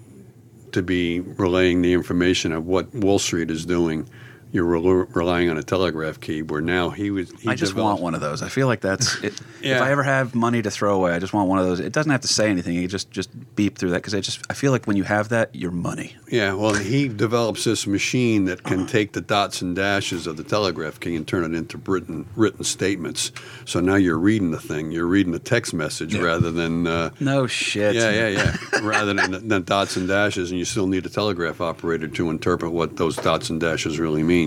[0.73, 4.09] to be relaying the information of what Wall Street is doing.
[4.57, 7.31] You're rel- relying on a telegraph key, where now he was.
[7.43, 8.41] He I just developed- want one of those.
[8.43, 9.39] I feel like that's it.
[9.61, 11.79] If I ever have money to throw away, I just want one of those.
[11.79, 12.75] It doesn't have to say anything.
[12.75, 15.29] You just just beep through that because I just I feel like when you have
[15.29, 16.17] that, you're money.
[16.31, 20.45] Yeah, well, he develops this machine that can take the dots and dashes of the
[20.45, 23.33] telegraph key and turn it into written written statements.
[23.67, 24.91] So now you're reading the thing.
[24.91, 27.95] You're reading a text message rather than uh, No shit.
[27.95, 30.51] yeah, yeah, yeah, rather than, than dots and dashes.
[30.51, 34.23] And you still need a telegraph operator to interpret what those dots and dashes really
[34.23, 34.46] mean.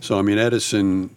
[0.00, 1.14] So I mean, Edison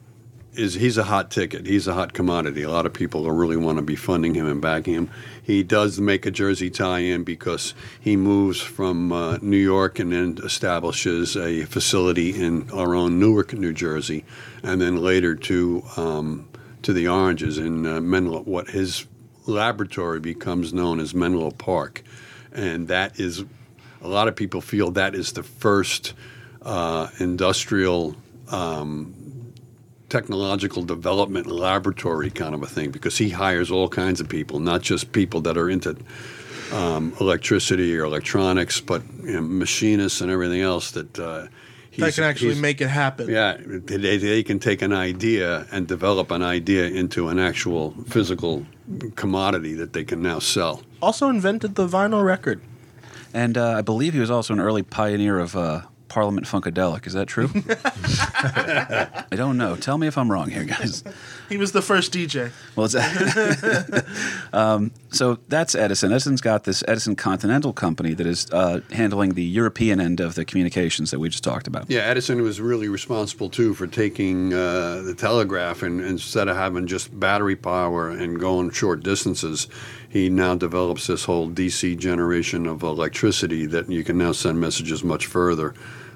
[0.53, 1.65] is he's a hot ticket.
[1.65, 2.63] He's a hot commodity.
[2.63, 5.09] A lot of people really want to be funding him and backing him.
[5.41, 10.37] He does make a Jersey tie-in because he moves from uh, New York and then
[10.43, 14.25] establishes a facility in our own Newark, New Jersey,
[14.63, 16.47] and then later to um,
[16.81, 18.41] to the Oranges in uh, Menlo.
[18.41, 19.05] What his
[19.45, 22.03] laboratory becomes known as Menlo Park,
[22.51, 23.45] and that is
[24.01, 26.13] a lot of people feel that is the first
[26.61, 28.15] uh, industrial
[28.49, 29.53] um,
[30.09, 34.81] technological development laboratory kind of a thing because he hires all kinds of people, not
[34.81, 35.95] just people that are into
[36.73, 41.47] um, electricity or electronics, but you know, machinists and everything else that uh,
[41.97, 43.29] That can actually make it happen.
[43.29, 48.65] Yeah, they, they can take an idea and develop an idea into an actual physical
[49.15, 50.81] commodity that they can now sell.
[51.01, 52.61] Also invented the vinyl record.
[53.33, 57.07] And uh, I believe he was also an early pioneer of uh, Parliament Funkadelic.
[57.07, 57.49] Is that true?
[59.31, 59.75] I don't know.
[59.75, 61.03] Tell me if I'm wrong here, guys.
[61.47, 62.51] He was the first DJ.
[62.75, 62.95] Well, it's
[64.53, 66.11] um, so that's Edison.
[66.11, 70.45] Edison's got this Edison Continental Company that is uh, handling the European end of the
[70.45, 71.89] communications that we just talked about.
[71.89, 76.87] Yeah, Edison was really responsible too for taking uh, the telegraph and instead of having
[76.87, 79.67] just battery power and going short distances,
[80.09, 85.03] he now develops this whole DC generation of electricity that you can now send messages
[85.03, 85.73] much further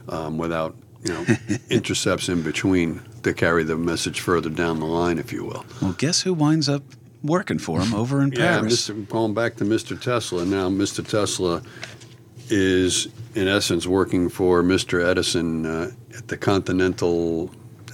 [0.09, 1.25] um, without you know
[1.69, 5.65] intercepts in between to carry the message further down the line, if you will.
[5.81, 6.83] Well, guess who winds up
[7.23, 8.39] working for him over in Paris.
[8.43, 8.89] Yeah, Paris?
[8.89, 9.09] Mr.
[9.09, 9.99] going back to Mr.
[9.99, 10.45] Tesla.
[10.45, 11.07] Now, Mr.
[11.07, 11.61] Tesla
[12.49, 15.05] is, in essence, working for Mr.
[15.05, 17.49] Edison uh, at the Continental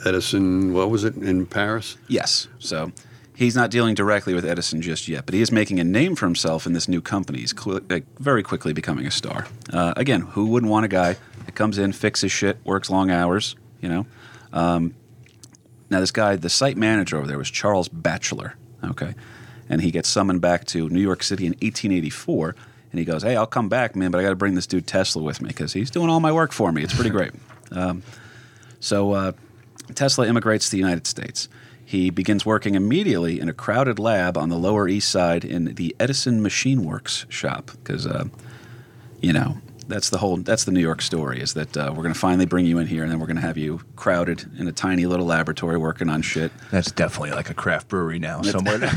[0.06, 0.74] Edison.
[0.74, 1.98] What was it in Paris?
[2.08, 2.48] Yes.
[2.58, 2.91] So
[3.36, 6.26] he's not dealing directly with Edison just yet, but he is making a name for
[6.26, 7.39] himself in this new company.
[7.39, 7.82] He's cl-
[8.19, 9.45] very quickly becoming a star.
[9.72, 11.17] Uh, again, who wouldn't want a guy
[11.49, 14.05] that comes in, fixes shit, works long hours, you know?
[14.53, 14.93] Um,
[15.89, 19.15] now, this guy, the site manager over there was Charles Batchelor, okay?
[19.67, 22.55] And he gets summoned back to New York City in 1884.
[22.91, 24.85] And he goes, Hey, I'll come back, man, but I got to bring this dude
[24.85, 26.83] Tesla with me because he's doing all my work for me.
[26.83, 27.31] It's pretty great.
[27.71, 28.03] Um,
[28.79, 29.31] so uh,
[29.95, 31.49] Tesla immigrates to the United States.
[31.83, 35.95] He begins working immediately in a crowded lab on the Lower East Side in the
[35.99, 38.25] Edison Machine Works shop because uh,
[39.21, 39.57] you know,
[39.89, 42.45] that's the whole that's the New York story is that uh, we're going to finally
[42.45, 45.06] bring you in here and then we're going to have you crowded in a tiny
[45.06, 46.52] little laboratory working on shit.
[46.71, 48.80] That's definitely like a craft brewery now somewhere.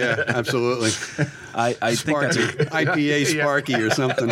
[0.00, 0.90] Yeah, absolutely.
[1.54, 4.30] I, I think that's Sparky, IPA Sparky or something.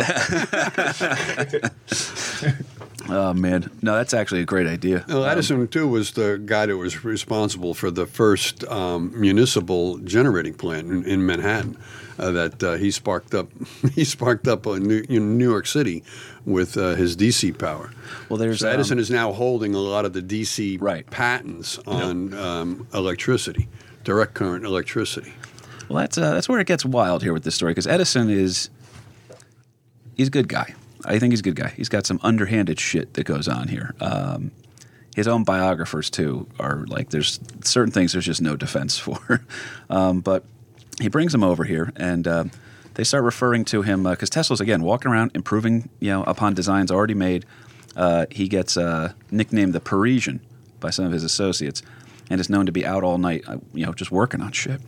[3.09, 5.03] oh man, no, that's actually a great idea.
[5.07, 9.97] Well, Um, Edison too was the guy that was responsible for the first um, municipal
[9.99, 11.77] generating plant in, in Manhattan.
[12.17, 13.47] Uh, that uh, he sparked up.
[13.95, 16.03] He sparked up in New, in New York City
[16.45, 17.91] with uh, his DC power.
[18.27, 21.09] well, there's So Edison um, is now holding a lot of the DC Right.
[21.09, 23.69] patents on um, electricity,
[24.03, 25.33] direct current electricity.
[25.87, 28.69] Well, that's uh, that's where it gets wild here with this story because Edison is
[30.15, 30.75] he's a good guy.
[31.05, 31.69] I think he's a good guy.
[31.75, 33.95] He's got some underhanded shit that goes on here.
[34.01, 34.51] Um,
[35.15, 39.41] his own biographers too are like there's certain things there's just no defense for.
[39.89, 40.43] um, but
[40.99, 42.27] he brings him over here and.
[42.27, 42.51] Um,
[42.95, 46.91] they start referring to him because Tesla's again walking around improving, you know, upon designs
[46.91, 47.45] already made.
[47.95, 50.41] Uh, he gets uh, nicknamed the Parisian
[50.81, 51.81] by some of his associates,
[52.29, 54.81] and is known to be out all night, uh, you know, just working on shit.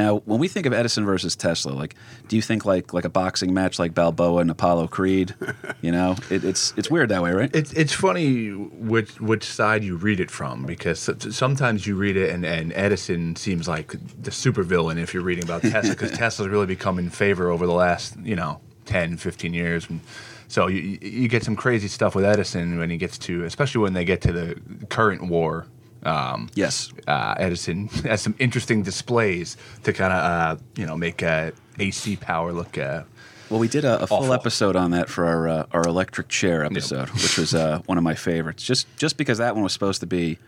[0.00, 1.94] Now, when we think of Edison versus Tesla, like,
[2.26, 5.34] do you think like like a boxing match like Balboa and Apollo Creed?
[5.82, 7.50] You know, it, it's it's weird that way, right?
[7.54, 12.28] It's it's funny which which side you read it from because sometimes you read it
[12.28, 16.66] and, and Edison seems like the supervillain if you're reading about Tesla because Tesla's really
[16.66, 19.88] become in favor over the last you know 10, 15 years.
[19.88, 20.00] And
[20.48, 23.94] so you you get some crazy stuff with Edison when he gets to especially when
[23.94, 24.60] they get to the
[24.90, 25.66] current war.
[26.02, 26.92] Um, yes.
[27.06, 32.16] uh, Edison has some interesting displays to kind of uh, you know make uh, AC
[32.16, 32.78] power look.
[32.78, 33.02] Uh,
[33.50, 34.32] Well, we did a, a full Awful.
[34.34, 38.04] episode on that for our uh, our electric chair episode, which was uh, one of
[38.04, 38.62] my favorites.
[38.62, 40.38] Just just because that one was supposed to be,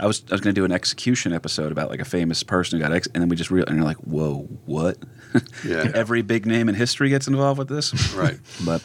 [0.00, 2.78] I was I was going to do an execution episode about like a famous person
[2.78, 4.96] who got ex, and then we just real and you're like, whoa, what?
[5.66, 5.90] Yeah.
[5.94, 8.38] Every big name in history gets involved with this, Right.
[8.64, 8.82] But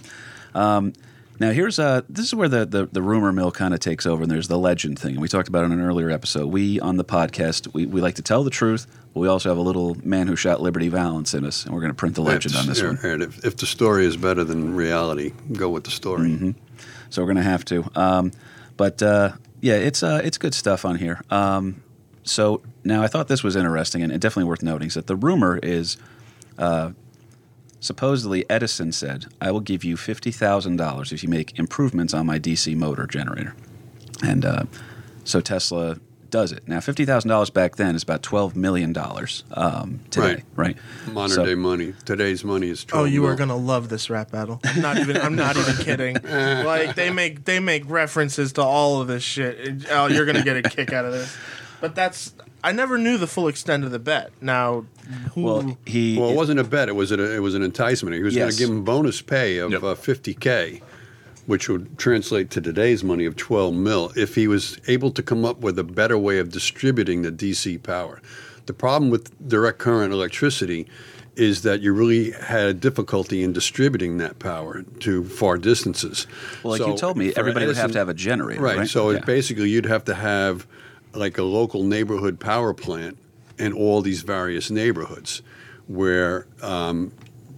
[0.55, 0.93] um,
[1.39, 4.23] now here's uh this is where the the, the rumor mill kind of takes over,
[4.23, 5.11] and there's the legend thing.
[5.13, 6.47] And we talked about it in an earlier episode.
[6.47, 9.57] We on the podcast we, we like to tell the truth, but we also have
[9.57, 12.21] a little man who shot Liberty Valance in us, and we're going to print the
[12.21, 12.99] legend on this Yeah, one.
[13.03, 16.29] and if, if the story is better than reality, go with the story.
[16.29, 16.51] Mm-hmm.
[17.09, 17.83] so we're gonna have to.
[17.95, 18.31] Um,
[18.77, 21.21] but uh, yeah, it's uh, it's good stuff on here.
[21.29, 21.81] Um,
[22.23, 25.15] so now I thought this was interesting and, and definitely worth noting is that the
[25.15, 25.97] rumor is
[26.57, 26.91] uh,
[27.83, 32.25] supposedly Edison said, "I will give you fifty thousand dollars if you make improvements on
[32.25, 33.53] my DC motor generator,"
[34.23, 34.63] and uh,
[35.23, 35.97] so Tesla
[36.29, 36.67] does it.
[36.67, 40.75] Now, fifty thousand dollars back then is about twelve million dollars um, today, right?
[41.11, 41.93] Modern So- day money.
[42.05, 42.85] Today's money is.
[42.89, 44.59] Oh, 12 you are gonna love this rap battle.
[44.63, 45.17] I'm not even.
[45.17, 46.17] I'm not even kidding.
[46.63, 49.85] Like they make they make references to all of this shit.
[49.91, 51.37] Oh, you're gonna get a kick out of this.
[51.83, 52.33] But that's.
[52.63, 54.31] I never knew the full extent of the bet.
[54.39, 54.85] Now,
[55.33, 56.87] who, Well, he Well, it wasn't a bet.
[56.87, 58.15] It was a, it was an enticement.
[58.15, 59.83] He was going to give him bonus pay of Yep.
[59.83, 60.81] uh, 50k,
[61.45, 65.43] which would translate to today's money of 12 mil, if he was able to come
[65.43, 68.21] up with a better way of distributing the DC power.
[68.65, 70.87] The problem with direct current electricity
[71.35, 76.27] is that you really had difficulty in distributing that power to far distances.
[76.63, 78.77] well, like So you told me, for everybody would have to have a generator, Right.
[78.77, 78.87] right?
[78.87, 79.19] So Yeah.
[79.25, 80.65] basically, you'd have to have
[81.13, 83.17] like a local neighborhood power plant
[83.57, 85.41] in all these various neighborhoods,
[85.87, 87.11] where um,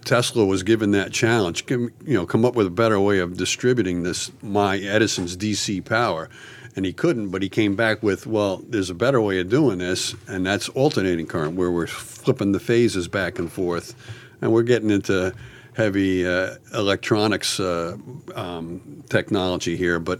[0.03, 1.65] Tesla was given that challenge.
[1.69, 6.29] You know, come up with a better way of distributing this my Edison's DC power,
[6.75, 7.29] and he couldn't.
[7.29, 10.69] But he came back with, well, there's a better way of doing this, and that's
[10.69, 13.95] alternating current, where we're flipping the phases back and forth,
[14.41, 15.33] and we're getting into
[15.75, 17.97] heavy uh, electronics uh,
[18.35, 20.19] um, technology here, but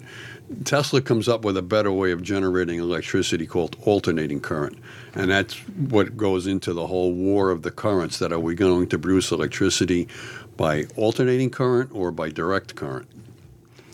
[0.63, 4.77] Tesla comes up with a better way of generating electricity called alternating current.
[5.15, 5.55] And that's
[5.89, 9.31] what goes into the whole war of the currents that are we going to produce
[9.31, 10.07] electricity
[10.55, 13.07] by alternating current or by direct current?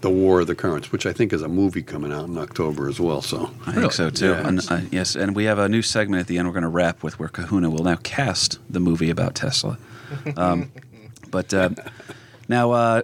[0.01, 2.89] The War of the Currents, which I think is a movie coming out in October
[2.89, 3.21] as well.
[3.21, 4.29] So I think so too.
[4.29, 6.47] Yeah, and, uh, yes, and we have a new segment at the end.
[6.47, 9.77] We're going to wrap with where Kahuna will now cast the movie about Tesla.
[10.35, 10.69] Um,
[11.29, 11.69] but uh,
[12.49, 13.03] now uh,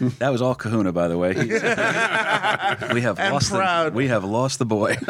[0.18, 1.34] That was all Kahuna, by the way.
[2.94, 3.50] We have I'm lost.
[3.50, 3.94] The, proud.
[3.94, 4.96] we have lost the boy.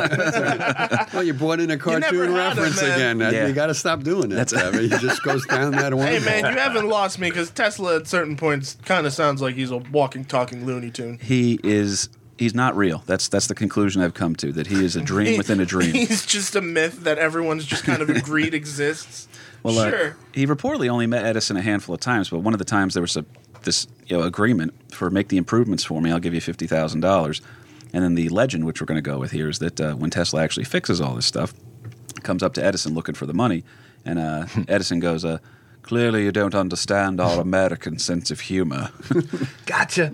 [1.12, 2.92] well, you brought in a never cartoon had him, reference man.
[2.94, 3.18] again.
[3.18, 3.46] That- Yeah.
[3.46, 4.48] You got to stop doing that.
[4.48, 4.88] That's- Tabby.
[4.88, 6.07] He just goes down that one.
[6.07, 9.55] Hey man, you haven't lost me because Tesla at certain points kind of sounds like
[9.55, 11.18] he's a walking, talking Looney Tune.
[11.20, 12.09] he is.
[12.38, 13.03] He's not real.
[13.07, 14.53] That's that's the conclusion I've come to.
[14.53, 15.92] That he is a dream within a dream.
[15.92, 19.27] He's just a myth that everyone's just kind of agreed exists.
[19.64, 20.16] Well, uh, sure.
[20.33, 23.01] he reportedly only met Edison a handful of times, but one of the times there
[23.01, 23.24] was a
[23.62, 26.11] this you know agreement for make the improvements for me.
[26.11, 27.40] I'll give you fifty thousand dollars.
[27.92, 30.11] And then the legend, which we're going to go with here, is that uh, when
[30.11, 31.55] Tesla actually fixes all this stuff,
[32.23, 33.64] comes up to Edison looking for the money,
[34.05, 35.38] and uh, Edison goes, uh,
[35.83, 38.90] "Clearly, you don't understand our American sense of humor."
[39.66, 40.12] Gotcha.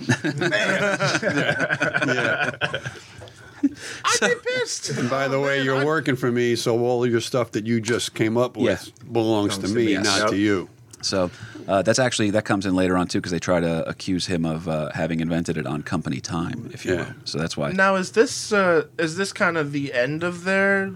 [4.05, 4.91] I'd be pissed.
[4.91, 7.81] And by the way, you're working for me, so all of your stuff that you
[7.81, 9.11] just came up with Yeah.
[9.13, 10.31] belongs, to to me, me, not yes.
[10.31, 10.69] to you.
[11.05, 11.31] So
[11.69, 14.45] uh, that's actually that comes in later on too, because they try to accuse him
[14.45, 16.99] of uh, having invented it on company time, if you Yeah.
[17.05, 17.14] will.
[17.25, 17.73] So that's why.
[17.73, 20.90] Now is this uh, is this kind of the end of their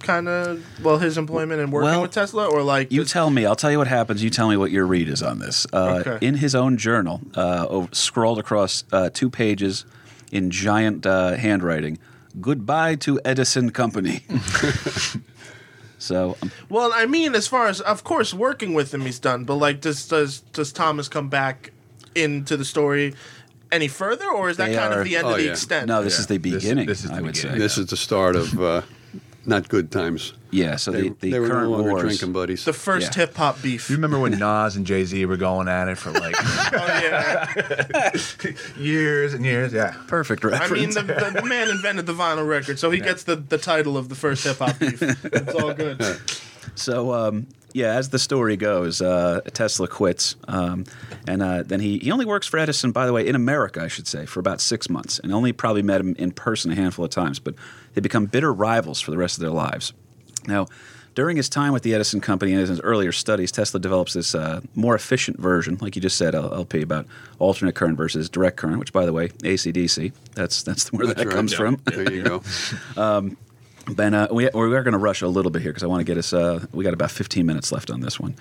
[0.00, 3.28] kind of well his employment and working Well, with Tesla or like You just- tell
[3.30, 3.44] me.
[3.44, 4.22] I'll tell you what happens.
[4.22, 5.66] You tell me what your read is on this.
[5.72, 6.26] Uh, Okay.
[6.26, 9.84] In his own journal, uh, over, scrolled across uh, two pages
[10.32, 11.98] in giant uh, handwriting.
[12.40, 14.24] Goodbye to Edison Company.
[16.00, 19.44] so um, Well, I mean, as far as of course working with him, he's done.
[19.44, 21.70] But like, does does does Thomas come back
[22.16, 23.14] into the story
[23.70, 25.50] any further, or is that kind are- of the end oh, of the yeah.
[25.52, 25.86] extent?
[25.86, 26.20] no, this Yeah.
[26.20, 26.86] is the beginning.
[26.86, 27.56] this is the I would beginning.
[27.56, 27.58] say.
[27.60, 28.82] This is the start of uh,
[29.50, 30.32] not good times.
[30.50, 30.76] yeah.
[30.76, 32.02] So They, the, the they were no current longer wars.
[32.02, 32.64] drinking buddies.
[32.64, 33.26] the first Yeah.
[33.26, 33.90] hip hop beef.
[33.90, 38.12] You remember when Nas and Jay Z were going at it for like oh yeah,
[38.78, 39.72] years and years?
[39.72, 39.94] Yeah.
[40.06, 40.62] Perfect record.
[40.62, 43.58] I mean, the, the, the man invented the vinyl record, so he gets the, the
[43.58, 45.02] title of the first hip hop beef.
[45.24, 46.02] It's all good.
[46.74, 50.84] So um, yeah, as the story goes, uh, Tesla quits, um,
[51.28, 52.92] and uh, then he he only works for Edison.
[52.92, 55.82] By the way, in America, I should say, for about six months, and only probably
[55.82, 57.38] met him in person a handful of times.
[57.38, 57.54] But
[57.94, 59.92] they become bitter rivals for the rest of their lives.
[60.46, 60.66] Now.
[61.16, 64.60] During his time with the Edison Company and his earlier studies, Tesla develops this uh,
[64.76, 67.04] more efficient version, like you just said, LP, about
[67.40, 68.78] alternate current versus direct current.
[68.78, 70.12] Which, by the way, AC/DC.
[70.36, 71.34] That's that's where That's that right.
[71.34, 71.58] comes Yeah.
[71.58, 71.80] from.
[71.84, 72.42] There you go.
[73.88, 76.00] Ben, uh, we, we are going to rush a little bit here because I want
[76.00, 76.32] to get us.
[76.32, 78.36] Uh, we got about 15 minutes left on this one.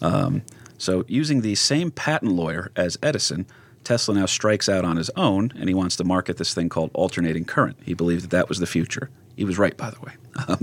[0.00, 0.42] Um,
[0.78, 3.44] so, using the same patent lawyer as Edison,
[3.84, 6.90] Tesla now strikes out on his own, and he wants to market this thing called
[6.94, 7.76] alternating current.
[7.84, 9.10] He believed that that was the future.
[9.36, 10.12] He was right, by the way.
[10.48, 10.58] Um,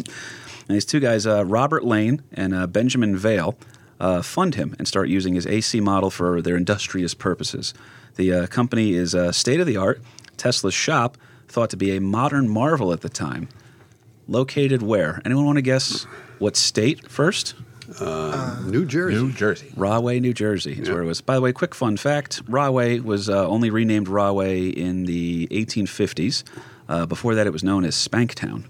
[0.67, 3.57] and these two guys, uh, Robert Lane and uh, Benjamin Vail,
[3.99, 7.73] uh, fund him and start using his AC model for their industrious purposes.
[8.15, 10.01] The uh, company is uh, state of the art.
[10.38, 13.47] Tesla's shop, thought to be a modern marvel at the time,
[14.27, 15.21] located where?
[15.23, 16.03] Anyone want to guess
[16.39, 17.53] what state first?
[17.99, 19.15] New Jersey.
[19.15, 19.71] New Jersey.
[19.75, 20.93] Rahway, New Jersey is Yeah.
[20.93, 21.21] where it was.
[21.21, 26.43] By the way, quick fun fact Rahway was uh, only renamed Rahway in the 1850s.
[26.89, 28.63] Uh, before that, it was known as Spanktown.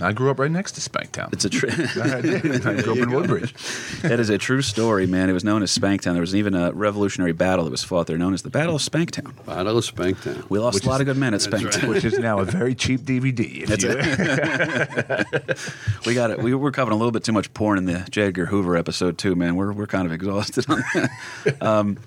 [0.00, 1.32] I grew up right next to Spanktown.
[1.32, 1.66] It's a tr-
[2.02, 2.66] I did.
[2.66, 3.52] I grew up in Woodbridge.
[4.02, 5.28] that is a true story, man.
[5.28, 6.12] It was known as Spanktown.
[6.12, 8.82] There was even a revolutionary battle that was fought there known as the Battle of
[8.82, 9.34] Spanktown.
[9.44, 10.48] Battle of Spanktown.
[10.48, 11.82] We lost Which a lot is- of good men at That's Spanktown.
[11.82, 11.88] right.
[11.88, 13.62] Which is now a very cheap DVD.
[13.62, 13.90] If That's you,
[16.06, 16.42] We got it.
[16.42, 18.22] We were covering a little bit too much porn in the J.
[18.28, 19.56] Edgar Hoover episode too, man.
[19.56, 21.62] We're we're kind of exhausted on that.
[21.62, 21.98] um,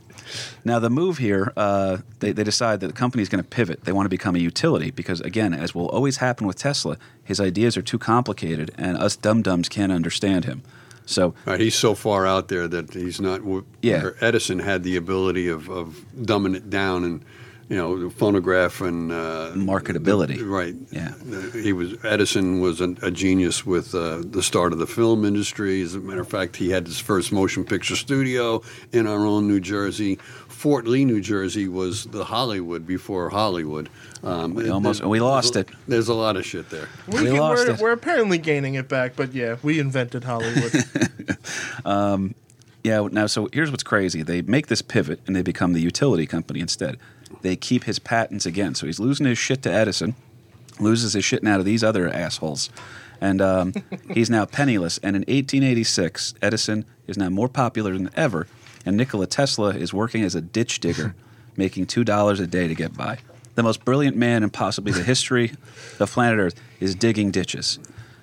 [0.64, 3.84] now the move here, uh, they they decide that the company is going to pivot.
[3.86, 7.40] They want to become a utility because, again, as will always happen with Tesla, his
[7.40, 10.64] ideas are too complicated, and us dum dums can't understand him.
[11.06, 13.42] So Right, he's so far out there that he's not.
[13.82, 14.12] Yeah.
[14.22, 17.26] Edison had the ability of, of dumbing it down and,
[17.70, 20.40] you know, the phonograph and uh, Marketability.
[20.46, 20.76] Right.
[20.92, 21.14] Yeah.
[21.32, 25.24] Uh, He was Edison was a, a genius with uh, the start of the film
[25.24, 25.82] industry.
[25.84, 29.48] As a matter of fact, he had his first motion picture studio in our own
[29.48, 30.18] New Jersey.
[30.48, 33.88] Fort Lee, New Jersey, was the Hollywood before Hollywood.
[34.24, 35.76] Um, We almost- there's- we lost there's it.
[35.88, 36.90] There's a lot of shit there.
[37.08, 37.80] We, We lost we're, it.
[37.80, 40.74] we're apparently gaining it back, but yeah, we invented Hollywood.
[42.82, 44.24] Yeah, now so here's what's crazy.
[44.24, 46.98] They make this pivot and they become the utility company instead.
[47.42, 48.76] They keep his patents again.
[48.76, 50.16] So he's losing his shit to Edison,
[50.80, 52.70] loses his shit now to these other assholes.
[53.22, 53.74] And um,
[54.14, 54.98] he's now penniless.
[55.00, 58.48] And in 1886, Edison is now more popular than ever.
[58.86, 61.16] And Nikola Tesla is working as a ditch digger,
[61.58, 63.20] making $2 a day to get by.
[63.56, 65.52] The most brilliant man in possibly the history
[66.00, 67.78] of planet Earth is digging ditches.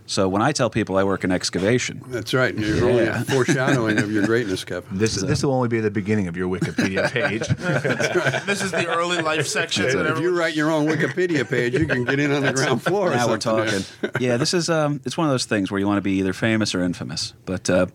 [0.08, 2.56] So when I tell people I work in excavation, That's right.
[2.56, 3.22] You're only Yeah.
[3.22, 4.96] a foreshadowing of your greatness, Kevin.
[4.98, 7.46] this this will only be the beginning of your Wikipedia page.
[8.46, 9.90] this is the early life section.
[9.90, 12.52] So that if you write your own Wikipedia page, you can get in on the
[12.52, 13.10] ground floor.
[13.10, 13.82] now we're talking.
[14.20, 16.32] yeah, this is um, it's one of those things where you want to be either
[16.32, 17.34] famous or infamous.
[17.44, 17.86] But uh,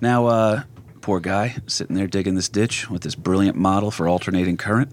[0.00, 0.62] now, uh,
[1.02, 4.90] poor guy sitting there digging this ditch with this brilliant model for alternating current.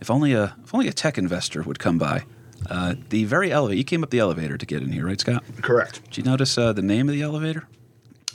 [0.00, 2.24] If only a if only a tech investor would come by.
[2.68, 3.78] Uh, the very elevator.
[3.78, 5.44] You came up the elevator to get in here, right, Scott?
[5.62, 6.02] Correct.
[6.04, 7.66] Did you notice uh, the name of the elevator?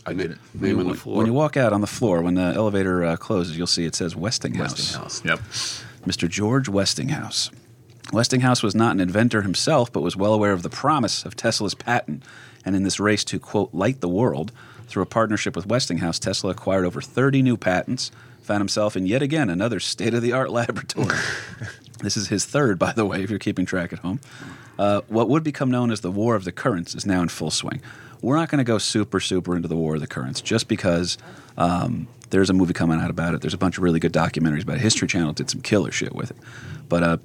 [0.06, 0.40] I didn't.
[0.54, 1.18] Name on the When- floor.
[1.18, 3.96] When you walk out on the floor, when the elevator uh, closes, you'll see it
[3.96, 4.96] says Westinghouse.
[4.98, 5.24] Westinghouse.
[5.26, 5.40] Yep.
[6.08, 6.28] Mr.
[6.30, 7.50] George Westinghouse.
[8.12, 11.74] Westinghouse was not an inventor himself, but was well aware of the promise of Tesla's
[11.74, 12.24] patent.
[12.66, 14.52] And in this race to, quote, light the world,
[14.88, 18.12] through a partnership with Westinghouse, Tesla acquired over 30 new patents,
[18.44, 21.18] found himself in yet again another state of the art laboratory.
[22.00, 24.20] this is his third, by the way, if you're keeping track at home.
[24.78, 27.52] Uh, what would become known as the War of the Currents is now in full
[27.52, 27.82] swing.
[28.22, 31.18] We're not going to go super, super into the War of the Currents just because
[31.58, 33.42] um, there's a movie coming out about it.
[33.42, 34.82] There's a bunch of really good documentaries about it.
[34.82, 36.38] History Channel did some killer shit with it.
[36.90, 37.18] But uh,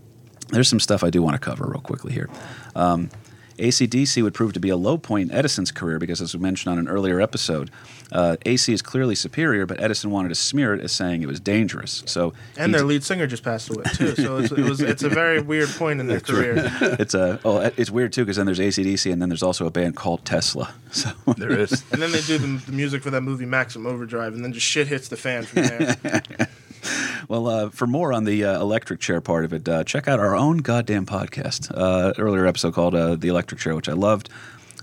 [0.51, 2.29] there's some stuff I do want to cover real quickly here.
[2.75, 3.11] Um,
[3.59, 6.73] ACDC would prove to be a low point in Edison's career because, as we mentioned
[6.73, 7.71] on an earlier episode,
[8.13, 11.41] uh, AC is clearly superior, but Edison wanted to smear it as saying it was
[11.41, 12.03] dangerous.
[12.07, 15.03] So And their d- lead singer just passed away too, so it's, it was it's
[15.03, 16.55] a very weird point in their career.
[16.81, 19.71] it's a oh, it's weird too because then there's ACDC and then there's also a
[19.71, 20.73] band called Tesla.
[20.91, 21.85] So There is.
[21.93, 24.65] And then they do the, the music for that movie Maximum Overdrive, and then just
[24.67, 26.23] shit hits the fan from there.
[27.29, 30.19] Well, uh, for more on the uh, electric chair part of it, uh, check out
[30.19, 31.71] our own goddamn podcast.
[31.77, 34.31] Uh, earlier episode called uh, "The Electric Chair," which I loved.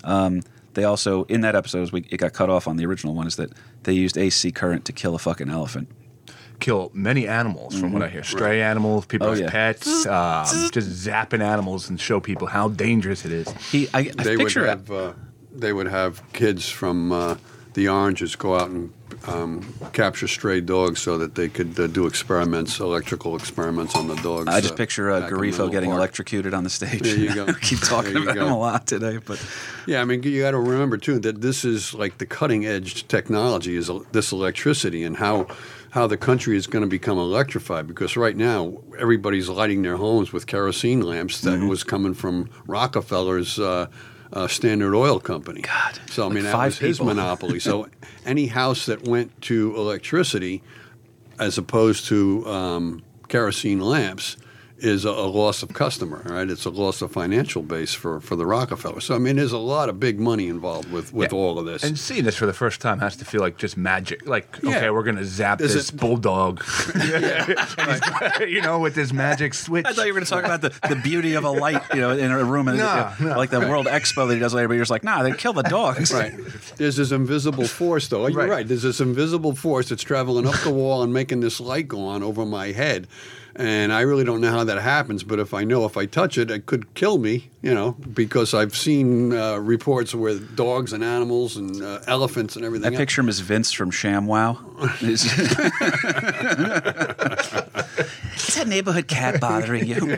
[0.04, 0.44] Um,
[0.76, 3.26] they also, in that episode, as we, it got cut off on the original one,
[3.26, 3.52] is that
[3.84, 5.88] they used AC current to kill a fucking elephant.
[6.60, 8.24] Kill many animals, from what I hear.
[8.24, 9.50] Stray animals, people's Oh, yeah.
[9.50, 13.52] pets, um, just zapping animals and show people how dangerous it is.
[13.72, 15.14] He, I, I they would picture have uh,
[15.52, 17.38] they would have kids from uh,
[17.74, 18.94] the Oranges go out and
[19.28, 19.62] um,
[19.94, 24.48] capture stray dogs so that they could uh, do experiments, electrical experiments on the dogs.
[24.48, 26.00] I just uh, picture uh, Garifo getting Park.
[26.00, 27.02] electrocuted on the stage.
[27.02, 27.54] There you go.
[27.62, 28.46] Keep talking about go.
[28.46, 29.44] him a lot today, but
[29.88, 33.08] Yeah, I mean, you got to remember too that this is like the cutting edge
[33.08, 35.48] technology is this electricity and how
[35.92, 40.34] how the country is going to become electrified because right now everybody's lighting their homes
[40.34, 41.70] with kerosene lamps that Mm-hmm.
[41.70, 43.88] was coming from Rockefeller's uh,
[44.36, 45.62] uh, Standard Oil Company.
[45.62, 47.60] God, so I like mean that was his monopoly.
[47.60, 47.88] So
[48.26, 50.62] any house that went to electricity
[51.40, 54.38] as opposed to um, kerosene lamps
[54.86, 56.50] is a, a loss of customer, right?
[56.50, 59.00] It's a loss of financial base for, for the Rockefeller.
[59.02, 61.38] So I mean, there's a lot of big money involved with, with Yeah.
[61.40, 61.84] all of this.
[61.84, 64.28] And seeing this for the first time has to feel like just magic.
[64.28, 64.78] Like, Yeah.
[64.78, 66.64] okay, we're gonna zap Is this it- bulldog,
[68.48, 69.86] you know, with this magic switch.
[69.86, 72.02] I thought you were going to talk about the, the beauty of a light, you
[72.02, 74.54] know, in a room, and No, you know, like the World Expo that he does
[74.54, 74.68] later.
[74.68, 76.14] But you're just like, nah, they kill the dogs.
[76.14, 76.34] Right.
[76.78, 78.28] There's this invisible force, though.
[78.28, 78.50] You're Right.
[78.50, 78.68] right.
[78.68, 82.24] There's this invisible force that's traveling up the wall and making this light go on
[82.24, 83.08] over my head.
[83.58, 86.38] And I really don't know how that happens, but if I know if I touch
[86.38, 91.02] it, it could kill me, you know, because I've seen uh, reports where dogs and
[91.02, 92.94] animals and uh, elephants and I everything.
[92.94, 94.58] else- picture him as Vince from ShamWow.
[98.46, 100.18] is that neighborhood cat bothering you?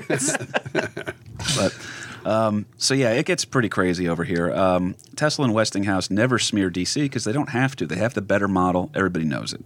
[1.56, 1.78] but
[2.26, 4.52] um, so yeah, it gets pretty crazy over here.
[4.52, 7.86] Um, Tesla and Westinghouse never smear DC because they don't have to.
[7.86, 8.90] They have the better model.
[8.96, 9.62] Everybody knows it.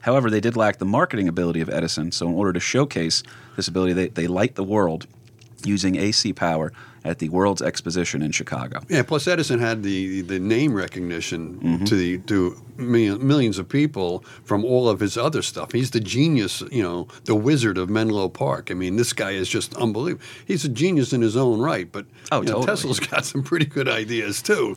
[0.00, 2.10] However, they did lack the marketing ability of Edison.
[2.12, 3.22] So in order to showcase
[3.56, 5.06] this ability, they, they light the world
[5.64, 6.72] using AC power
[7.02, 8.80] at the World's Exposition in Chicago.
[8.88, 11.84] Yeah, plus Edison had the, the name recognition Mm-hmm.
[11.84, 15.72] to the to million, millions of people from all of his other stuff.
[15.72, 18.70] He's the genius, you know, the wizard of Menlo Park.
[18.70, 20.24] I mean, this guy is just unbelievable.
[20.46, 22.62] He's a genius in his own right, but Oh, know.
[22.64, 24.76] Tesla's got some pretty good ideas too.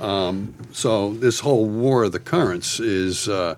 [0.00, 3.28] Um, so this whole war of the currents is.
[3.28, 3.54] Uh,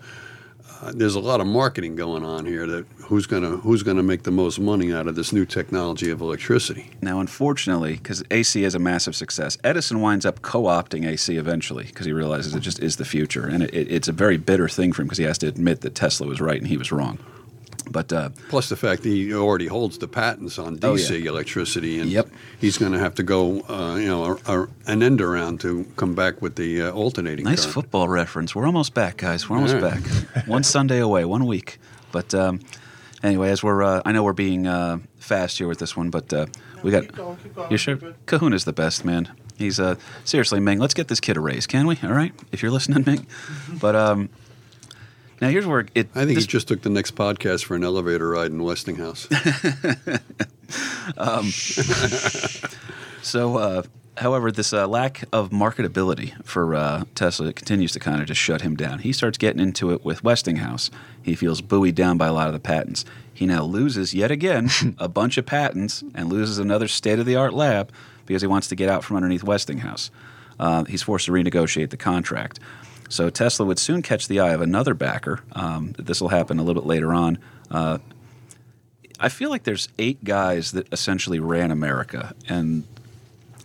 [0.95, 2.66] there's a lot of marketing going on here.
[2.66, 6.20] That who's gonna who's gonna make the most money out of this new technology of
[6.20, 6.91] electricity?
[7.01, 12.07] Now, unfortunately, because AC is a massive success, Edison winds up co-opting AC eventually because
[12.07, 14.93] he realizes it just is the future, and it, it, it's a very bitter thing
[14.93, 17.18] for him because he has to admit that Tesla was right and he was wrong.
[17.93, 21.28] But uh, Plus the fact that he already holds the patents on Oh, DC yeah.
[21.30, 22.28] electricity, and Yep.
[22.61, 25.84] he's going to have to go, uh, you know, a, a, an end around to
[25.97, 27.45] come back with the uh, alternating.
[27.45, 27.74] nice current.
[27.74, 28.55] football reference.
[28.55, 29.49] We're almost back, guys.
[29.49, 30.03] We're almost All right.
[30.34, 30.47] back.
[30.49, 31.78] one Sunday away, one week.
[32.11, 32.61] But um,
[33.22, 36.32] anyway, as we're, uh, I know we're being uh, fast here with this one, but
[36.32, 36.47] uh,
[36.82, 37.03] we got.
[37.05, 37.70] Keep going, keep going.
[37.70, 37.97] You sure?
[37.97, 38.14] Good.
[38.26, 39.28] Kahuna's the best, man.
[39.59, 40.78] He's uh seriously, Ming.
[40.80, 41.97] Let's get this kid a raise, can we?
[42.03, 43.26] All right, if you're listening, Ming.
[43.80, 44.28] But um,
[45.43, 46.09] now here's where it.
[46.14, 49.28] I think this, he just took the next podcast for an elevator ride in Westinghouse.
[53.22, 53.82] So, uh,
[54.16, 58.62] however, this uh, lack of marketability for uh, Tesla continues to kind of just shut
[58.62, 58.99] him down.
[58.99, 60.90] He starts getting into it with Westinghouse.
[61.22, 63.05] He feels buoyed down by a lot of the patents.
[63.32, 67.36] He now loses yet again a bunch of patents and loses another state of the
[67.36, 67.93] art lab
[68.26, 70.11] because he wants to get out from underneath Westinghouse.
[70.59, 72.59] Uh, he's forced to renegotiate the contract.
[73.12, 75.40] So Tesla would soon catch the eye of another backer.
[75.52, 77.38] Um, this will happen a little bit later on.
[77.70, 77.98] Uh,
[79.20, 82.84] I feel like there's eight guys that essentially ran America, and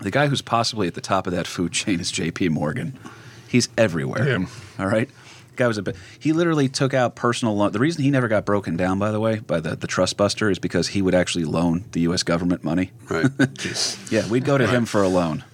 [0.01, 2.49] the guy who's possibly at the top of that food chain is J.P.
[2.49, 2.99] Morgan.
[3.47, 4.27] He's everywhere.
[4.27, 4.45] Yeah.
[4.79, 5.09] All right.
[5.55, 5.95] Guy was a bit.
[6.19, 7.71] He literally took out personal loan.
[7.71, 10.51] The reason he never got broken down, by the way, by the, the trust buster,
[10.51, 12.21] is because he would actually loan the U.S.
[12.21, 12.91] government money.
[13.09, 13.27] right.
[14.11, 15.45] Yeah, we'd go to him for a loan.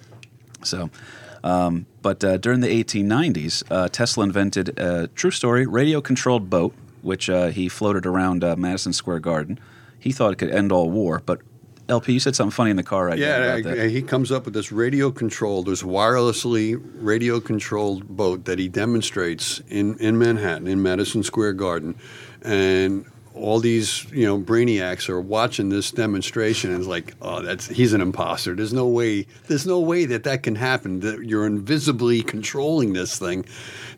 [0.64, 0.90] So,
[1.44, 6.74] um, but uh, during the 1890s, uh, Tesla invented a true story radio controlled boat
[7.02, 9.60] which uh, he floated around uh, Madison Square Garden.
[10.00, 11.42] He thought it could end all war, but
[11.86, 14.32] LP, you said something funny in the car right Yeah, there about I- he comes
[14.32, 20.16] up with this radio controlled, this wirelessly radio controlled boat that he demonstrates in, in
[20.18, 21.94] Manhattan, in Madison Square Garden.
[22.40, 23.04] And
[23.34, 27.92] all these, you know, brainiacs are watching this demonstration and it's like, oh, that's he's
[27.92, 28.54] an imposter.
[28.54, 31.00] There's no way, there's no way that that can happen.
[31.00, 33.44] That you're invisibly controlling this thing.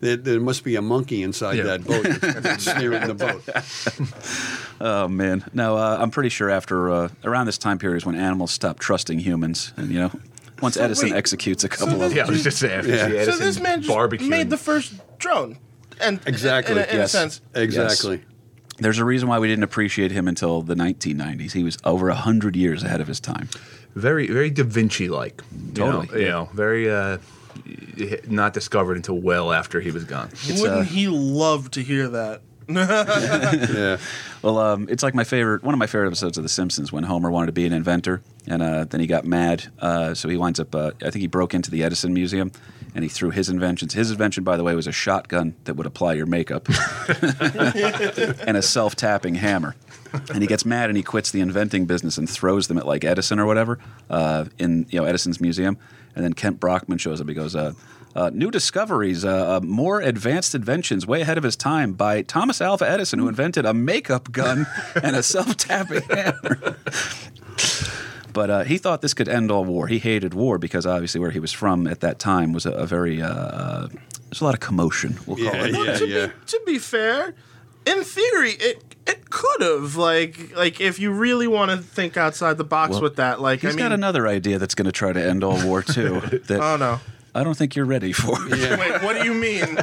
[0.01, 1.63] There, there must be a monkey inside Yeah.
[1.63, 2.03] that boat
[2.41, 3.43] that's steering the boat.
[4.79, 8.13] Oh man, no, uh, I'm pretty sure after uh, around this time period is when
[8.15, 10.11] animals stopped trusting humans, and you know,
[10.61, 12.79] once So Edison wait, executes a so couple of this- Yeah, I was just saying.
[12.81, 13.07] after Yeah.
[13.07, 15.57] the So So Edison this man just barbecue made the first drone,
[15.99, 17.13] and Exactly, in, a, in yes.
[17.13, 18.21] a sense, Exactly.
[18.77, 21.51] There's a reason why we didn't appreciate him until the 1990s.
[21.53, 23.49] He was over hundred years ahead of his time.
[23.95, 25.41] very very Da Vinci like.
[25.73, 26.29] Totally, You know, you yeah.
[26.31, 27.17] know, very uh,
[28.27, 30.29] not discovered until well after he was gone.
[30.47, 32.41] wouldn't uh, he love to hear that?
[32.69, 33.97] Yeah.
[34.43, 37.03] Well, um, it's like my favorite, one of my favorite episodes of The Simpsons when
[37.03, 39.65] Homer wanted to be an inventor, and uh, then he got mad.
[39.79, 42.51] Uh, so he winds up, uh, I think he broke into the Edison Museum,
[42.97, 43.93] and he threw his inventions.
[43.93, 46.67] His invention, by the way, was a shotgun that would apply your makeup,
[48.47, 49.75] and a self-tapping hammer.
[50.33, 53.03] And he gets mad and he quits the inventing business and throws them at like
[53.03, 53.77] Edison or whatever
[54.09, 55.77] uh, in you know Edison's museum.
[56.15, 57.27] And then Kent Brockman shows up.
[57.27, 57.73] He goes, uh,
[58.15, 62.61] uh, "New discoveries, uh, uh, more advanced inventions, way ahead of his time by Thomas
[62.61, 64.65] Alva Edison, who invented a makeup gun
[65.03, 66.77] and a self-tapping hammer."
[68.37, 69.87] But uh, he thought this could end all war.
[69.87, 72.85] He hated war because obviously where he was from at that time was a, a
[72.85, 73.87] very uh,
[74.29, 75.17] there's a lot of commotion.
[75.25, 75.71] We'll call Yeah, it.
[75.73, 76.25] yeah, to, yeah.
[76.27, 77.33] Be, to be fair,
[77.87, 82.57] in theory, it it could have like like if you really want to think outside
[82.59, 83.41] the box Well, with that.
[83.41, 85.81] Like He's I mean, got another idea that's going to try to end all war
[85.81, 86.19] too.
[86.47, 86.99] that oh no,
[87.33, 88.37] I don't think you're ready for.
[88.51, 89.79] wait, what do you mean?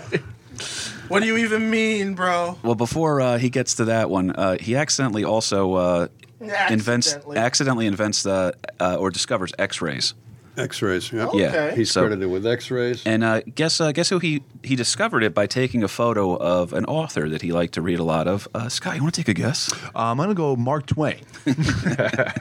[1.09, 2.57] what do you even mean, bro?
[2.63, 6.07] Well, before uh, he gets to that one, uh, he accidentally also uh,
[6.71, 7.37] invents Accidentally.
[7.39, 10.15] accidentally invents uh, uh, or discovers X-rays.
[10.57, 11.13] X-rays.
[11.13, 11.29] Yeah.
[11.35, 11.47] Yeah.
[11.49, 11.73] Okay.
[11.75, 13.03] He's So- credited with X-rays.
[13.05, 16.73] And uh, guess uh, guess who he he discovered it by taking a photo of
[16.73, 18.47] an author that he liked to read a lot of.
[18.55, 19.73] Uh, Scott, you want to take a guess?
[19.73, 21.19] Uh, I'm gonna go Mark Twain.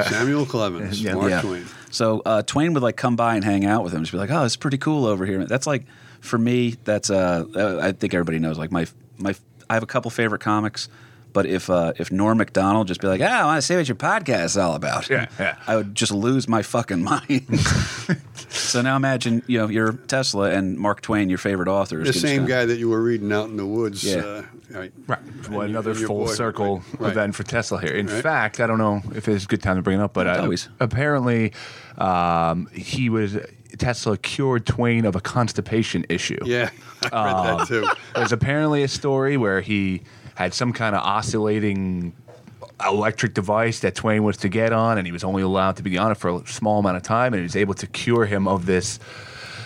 [0.09, 1.15] Samuel Clemens, Yeah.
[1.15, 1.41] Mark yeah.
[1.41, 1.65] Twain.
[1.91, 4.01] So uh, Twain would like come by and hang out with him.
[4.01, 5.85] Just be like, "Oh, it's pretty cool over here." That's like
[6.21, 6.75] for me.
[6.83, 8.57] That's uh, uh, I think everybody knows.
[8.57, 8.85] Like my
[9.17, 9.33] my,
[9.69, 10.89] I have a couple favorite comics.
[11.33, 13.87] But if uh, if Norm Macdonald just be like, "Ah, I want to see what
[13.87, 15.55] your podcast is all about," Yeah, yeah.
[15.67, 17.59] I would just lose my fucking mind.
[18.49, 22.01] so now imagine, you know, you're Tesla and Mark Twain, your favorite author.
[22.01, 24.03] is The same guy that you were reading out in the woods.
[24.03, 24.17] Yeah.
[24.17, 24.93] Uh, right.
[25.07, 25.19] Right.
[25.49, 27.11] Well, And another and full boy- circle right.
[27.11, 27.93] event for Tesla here.
[27.95, 28.21] In Right.
[28.23, 30.41] fact, I don't know if it's a good time to bring it up, but uh,
[30.41, 30.69] Always.
[30.79, 31.51] apparently
[31.97, 33.37] um, he was
[33.77, 36.37] Tesla cured Twain of a constipation issue.
[36.45, 36.69] Yeah,
[37.11, 37.87] I read Um, that too.
[38.15, 40.03] There's apparently a story where he
[40.35, 42.13] had some kind of oscillating
[42.85, 45.97] electric device that Twain was to get on, and he was only allowed to be
[45.97, 48.47] on it for a small amount of time, and he was able to cure him
[48.47, 48.99] of this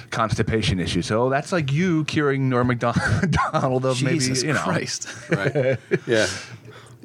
[0.09, 1.01] constipation issue.
[1.01, 4.59] So that's like you curing Norm Macdonald of Jesus maybe you know.
[4.61, 5.07] Christ!
[5.29, 5.77] Right.
[6.05, 6.27] Yeah.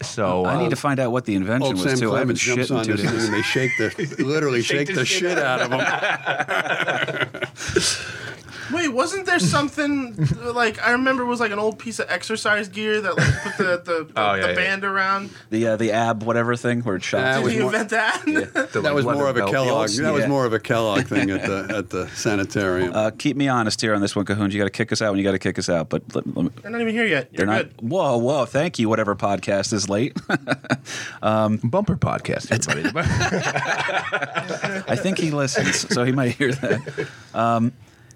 [0.03, 2.15] So I uh, need to find out what the invention Old was Sam too.
[2.15, 3.25] I haven't Clemens jumps shit in on two this days.
[3.25, 5.81] and they shake the, literally shake, the, shit out of him.
[8.73, 10.17] Wait, wasn't there something
[10.55, 13.57] like I remember it was like an old piece of exercise gear that like put
[13.59, 14.55] the the, the, Oh, yeah, the yeah.
[14.55, 15.31] band around?
[15.51, 17.19] The uh, the ab whatever thing where it shot.
[17.23, 18.23] That Did was he more- invent that?
[18.73, 19.41] the, That was more of a.
[19.51, 19.91] Kellogg.
[19.91, 22.93] old- That was more of a Kellogg thing at the at the sanitarium.
[22.95, 24.51] Uh, keep me honest here on this one, Cahoon.
[24.53, 25.89] You got to kick us out when you got to kick us out.
[25.89, 27.29] But let, let me, They're not even here yet.
[27.33, 27.77] You're they're not.
[27.77, 27.91] good.
[27.91, 28.45] Whoa, whoa!
[28.47, 28.89] Thank you.
[28.89, 30.15] Whatever podcast is late.
[31.21, 33.09] bumper podcast, everybody.
[34.89, 37.09] I think he listens, so he might hear that.
[37.35, 37.73] Um,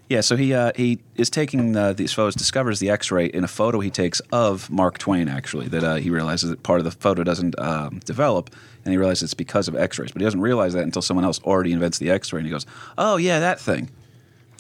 [0.09, 3.49] yeah, so he uh, he is taking uh, these photos, discovers the X-ray in a
[3.49, 5.29] photo he takes of Mark Twain.
[5.29, 8.51] Actually, that uh, he realizes that part of the photo doesn't um, develop,
[8.85, 10.13] and he realizes it's because of X-rays.
[10.13, 12.67] But he doesn't realize that until someone else already invents the X-ray, and he goes,
[12.97, 13.91] "Oh yeah, that thing."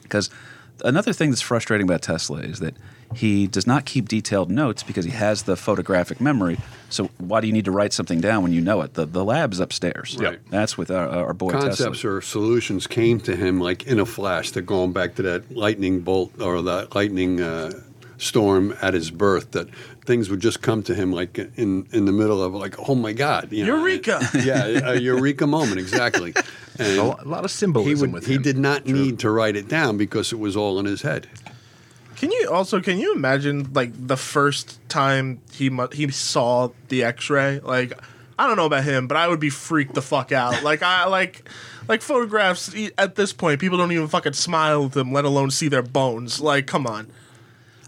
[0.03, 0.31] Because
[0.85, 2.75] another thing that's frustrating about Tesla is that
[3.15, 6.59] he does not keep detailed notes because he has the photographic memory.
[6.89, 8.95] So why do you need to write something down when you know it?
[8.95, 10.17] The the lab's upstairs.
[10.21, 10.39] Right.
[10.51, 11.69] That's with our, our boy Tesla.
[11.69, 14.51] Concepts or solutions came to him like in a flash.
[14.51, 17.73] They're going back to that lightning bolt or that lightning uh,
[18.19, 19.53] storm at his birth.
[19.53, 19.69] That
[20.05, 23.13] things would just come to him like in in the middle of like, oh my
[23.13, 24.21] god, you know, Eureka!
[24.45, 26.35] yeah, a eureka moment exactly.
[26.79, 29.67] And a lot of he symbolism would with he did not need to write it
[29.67, 31.27] down because it was all in his head.
[32.17, 37.05] Can you also can you imagine like the first time he mu- he saw the
[37.05, 37.61] X-ray?
[37.61, 37.93] Like
[38.39, 40.63] I don't know about him, but I would be freaked the fuck out.
[40.63, 41.49] Like I like
[41.89, 45.51] like photographs e- at this point, people don't even fucking smile at them, let alone
[45.51, 46.41] see their bones.
[46.41, 47.09] Like come on.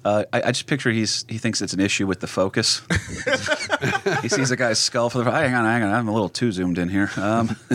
[0.05, 2.83] Uh, I, I just picture he's he thinks it's an issue with the focus.
[4.23, 5.31] he sees a guy's skull for the.
[5.31, 7.11] Hang on, hang on, I'm a little too zoomed in here.
[7.17, 7.57] Um,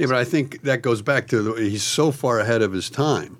[0.00, 2.88] Yeah, but I think that goes back to the, he's so far ahead of his
[2.88, 3.36] time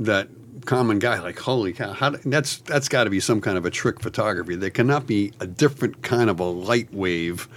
[0.00, 0.26] that
[0.64, 3.70] common guy like holy cow how, that's that's got to be some kind of a
[3.70, 4.54] trick photography.
[4.56, 7.48] There cannot be a different kind of a light wave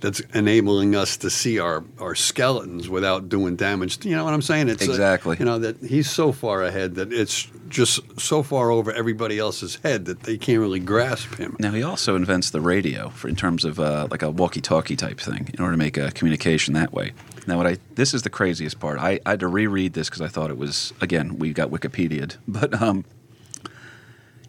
[0.00, 4.04] that's enabling us to see our, our skeletons without doing damage.
[4.04, 4.68] You know what I'm saying?
[4.68, 5.36] It's a- Exactly.
[5.38, 9.76] you know that he's so far ahead that it's just so far over everybody else's
[9.76, 11.56] head that they can't really grasp him.
[11.58, 15.18] now he also invents the radio for in terms of uh, like a walkie-talkie type
[15.18, 17.12] thing in order to make a communication that way.
[17.46, 18.98] Now, what I this is the craziest part.
[18.98, 22.36] I, I had to reread this because I thought it was again we got Wikipedia'd,
[22.48, 23.04] but um,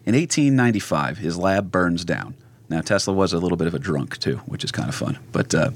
[0.06, 2.36] in 1895 his lab burns down.
[2.70, 5.20] Now Tesla was a little bit of a drunk too, which is kind of fun.
[5.32, 5.72] But uh,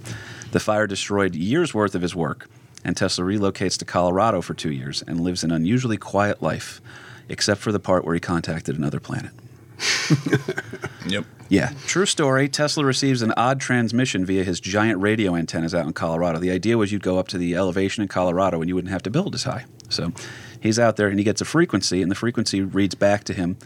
[0.52, 2.50] the fire destroyed years worth of his work,
[2.84, 6.82] and Tesla relocates to Colorado for two years and lives an unusually quiet life,
[7.28, 9.32] except for the part where he contacted another planet.
[11.08, 11.26] Yep.
[11.48, 12.48] Yeah, true story.
[12.50, 16.38] Tesla receives an odd transmission via his giant radio antennas out in Colorado.
[16.38, 19.02] The idea was you'd go up to the elevation in Colorado and you wouldn't have
[19.04, 19.66] to build as high.
[19.90, 20.12] So
[20.60, 23.58] he's out there and he gets a frequency, and the frequency reads back to him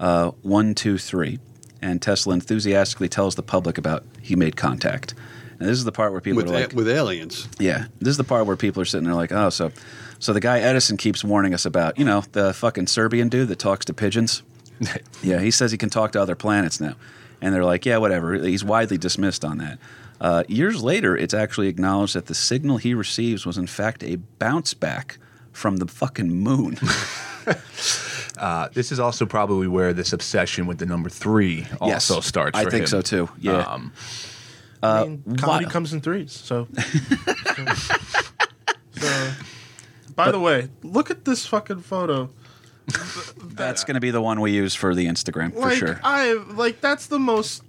[0.00, 1.38] uh, one, two, three.
[1.82, 5.12] And Tesla enthusiastically tells the public about he made contact.
[5.58, 7.48] And this is the part where people With, are like, with aliens.
[7.58, 9.70] yeah, this is the part where people are sitting there like, oh, so,
[10.18, 13.58] so the guy Edison keeps warning us about, you know, the fucking Serbian dude that
[13.58, 14.42] talks to pigeons.
[15.22, 16.94] yeah, he says he can talk to other planets now,
[17.40, 18.34] and they're like, yeah, whatever.
[18.34, 19.78] He's widely dismissed on that.
[20.20, 24.16] Uh, years later, it's actually acknowledged that the signal he receives was in fact a
[24.38, 25.18] bounce back
[25.52, 26.78] from the fucking moon.
[28.38, 32.58] Uh, this is also probably where this obsession with the number three Yes, also starts.
[32.58, 32.86] I think him.
[32.86, 33.30] so too.
[33.40, 33.60] Yeah.
[33.60, 33.92] Um,
[34.82, 36.32] I mean, comedy why- comes in threes.
[36.32, 37.64] So, so,
[38.92, 39.32] so-
[40.14, 42.28] by the way, look at this fucking photo.
[43.42, 46.00] That's going to be the one we use for the Instagram for Like sure.
[46.04, 47.62] I like that's the most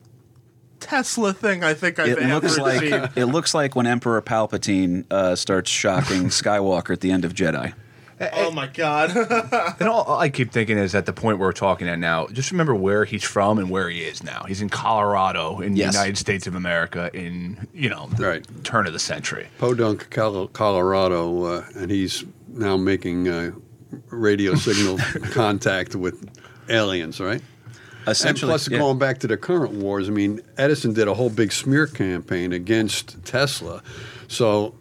[0.79, 3.09] Tesla thing I think I've It ever looks like seen.
[3.15, 7.73] it looks like when Emperor Palpatine uh, starts shocking Skywalker at the end of Jedi.
[8.33, 9.15] Oh my god!
[9.79, 12.49] and all, all I keep thinking is at the point we're talking at now, just
[12.49, 14.43] remember where he's from and where he is now.
[14.47, 15.93] He's in Colorado, in Yes.
[15.93, 18.63] the United States of America, in you know the Right.
[18.63, 19.47] turn of the century.
[19.59, 23.51] Podunk, Col- Colorado, uh, and he's now making uh,
[24.09, 24.97] radio signal
[25.31, 26.29] contact with
[26.69, 27.41] aliens, right?
[28.05, 28.77] And Essentially, plus, yeah.
[28.77, 32.53] going back to the current wars, I mean, Edison did a whole big smear campaign
[32.53, 33.83] against Tesla.
[34.29, 34.75] So,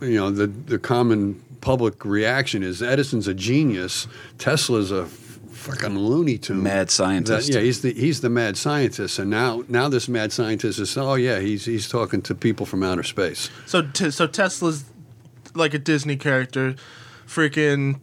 [0.00, 6.38] you know, the the common public reaction is Edison's a genius, Tesla's a fucking Looney
[6.38, 7.48] Tune, Mad scientist.
[7.48, 10.96] That- yeah, he's the he's the mad scientist, and now now this mad scientist is
[10.96, 13.48] oh yeah, he's he's talking to people from outer space.
[13.66, 14.84] so t- so Tesla's
[15.54, 16.74] like a Disney character,
[17.28, 18.00] freaking.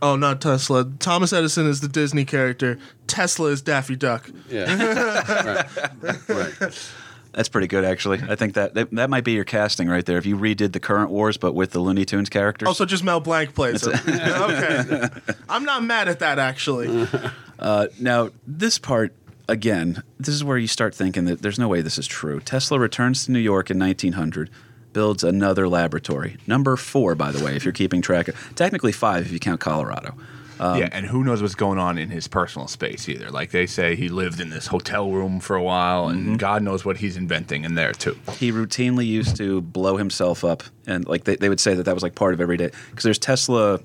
[0.00, 0.84] Oh, not Tesla.
[0.98, 2.78] Thomas Edison is the Disney character.
[3.06, 4.30] Tesla is Daffy Duck.
[4.48, 5.66] Yeah,
[6.02, 6.90] right, right.
[7.32, 8.20] That's pretty good, actually.
[8.28, 10.18] I think that, that that might be your casting right there.
[10.18, 12.66] If you redid the current wars, but with the Looney Tunes characters.
[12.68, 13.94] Also, just Mel Blanc plays it.
[14.08, 15.08] okay,
[15.48, 17.08] I'm not mad at that actually.
[17.58, 19.14] Uh, now, this part
[19.48, 22.40] again, this is where you start thinking that there's no way this is true.
[22.40, 24.50] Tesla returns to New York in 1900,
[24.92, 28.28] builds another laboratory, number four, by the way, if you're keeping track.
[28.28, 30.14] of Technically five if you count Colorado.
[30.60, 33.30] Um, yeah, and who knows what's going on in his personal space either.
[33.30, 36.36] Like they say, he lived in this hotel room for a while, and Mm-hmm.
[36.36, 38.16] God knows what he's inventing in there too.
[38.36, 41.94] he routinely used to blow himself up and like they, they would say that that
[41.94, 43.80] was like part of every day because there's tesla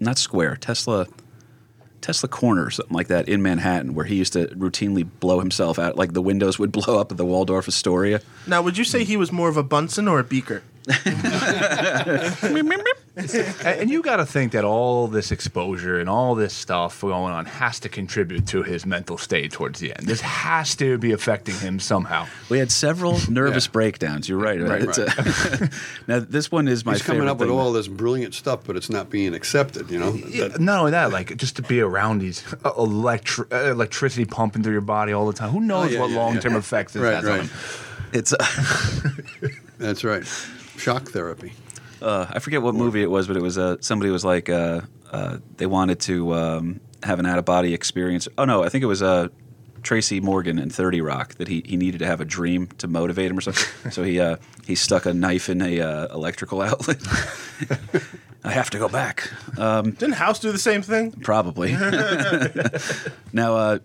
[0.00, 1.06] not square tesla
[2.00, 5.78] tesla corner or something like that in manhattan where he used to routinely blow himself
[5.78, 9.04] out like the windows would blow up at the waldorf astoria Now, would you say
[9.04, 10.62] he was more of a Bunsen or a Beaker?
[13.16, 17.32] And, and you got to think that all this exposure and all this stuff going
[17.32, 20.06] on has to contribute to his mental state towards the end.
[20.06, 22.26] This has to be affecting him somehow.
[22.48, 23.72] we had several nervous Yeah.
[23.72, 24.86] breakdowns you're right, right?
[24.86, 25.70] Right, a-
[26.06, 27.58] now this one is my He's coming favorite up with thing.
[27.58, 29.90] all this brilliant stuff, but it's not being accepted.
[29.90, 33.70] You know, That- Not only that, like just to be around these uh, electri- uh,
[33.72, 35.50] electricity pumping through your body all the time.
[35.50, 36.58] Who knows Oh, yeah, what yeah, long term yeah.
[36.58, 37.40] effects this Right, has on right.
[37.42, 37.50] him?
[38.12, 40.24] it's uh, that's right.
[40.78, 41.52] Shock therapy.
[42.00, 44.82] uh, I forget what movie it was, but it was uh, somebody was like uh,
[45.10, 48.28] uh, they wanted to um, have an out of body experience.
[48.38, 49.28] Oh no, I think it was uh,
[49.82, 53.30] Tracy Morgan in Thirty Rock that he, he needed to have a dream to motivate
[53.30, 53.90] him or something.
[53.90, 56.98] so he uh, he stuck a knife in a uh, electrical outlet.
[58.44, 59.30] I have to go back.
[59.58, 61.10] Um, Didn't House do the same thing?
[61.10, 61.72] Probably.
[63.32, 63.78] now, uh,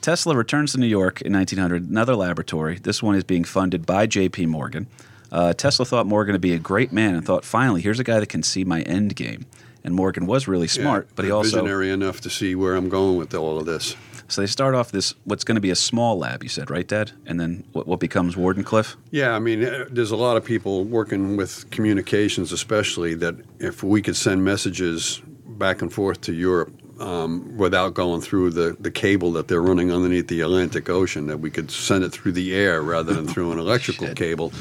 [0.00, 2.78] Tesla returns to New York in 1900, another laboratory.
[2.78, 4.46] This one is being funded by J.P.
[4.46, 4.86] Morgan.
[5.32, 8.20] Uh, Tesla thought Morgan to be a great man and thought, finally, here's a guy
[8.20, 9.46] that can see my end game.
[9.82, 12.88] And Morgan was really smart, Yeah, but he also visionary enough to see where I'm
[12.88, 13.96] going with all of this.
[14.28, 16.86] So they start off this what's going to be a small lab, you said, right,
[16.86, 17.12] Dad?
[17.26, 18.94] And then what, what becomes Wardenclyffe?
[19.10, 23.82] Yeah, I mean, uh, there's a lot of people working with communications, especially that if
[23.82, 28.90] we could send messages back and forth to Europe um, without going through the, the
[28.90, 32.54] cable that they're running underneath the Atlantic Ocean, that we could send it through the
[32.54, 34.52] air rather than through an electrical cable.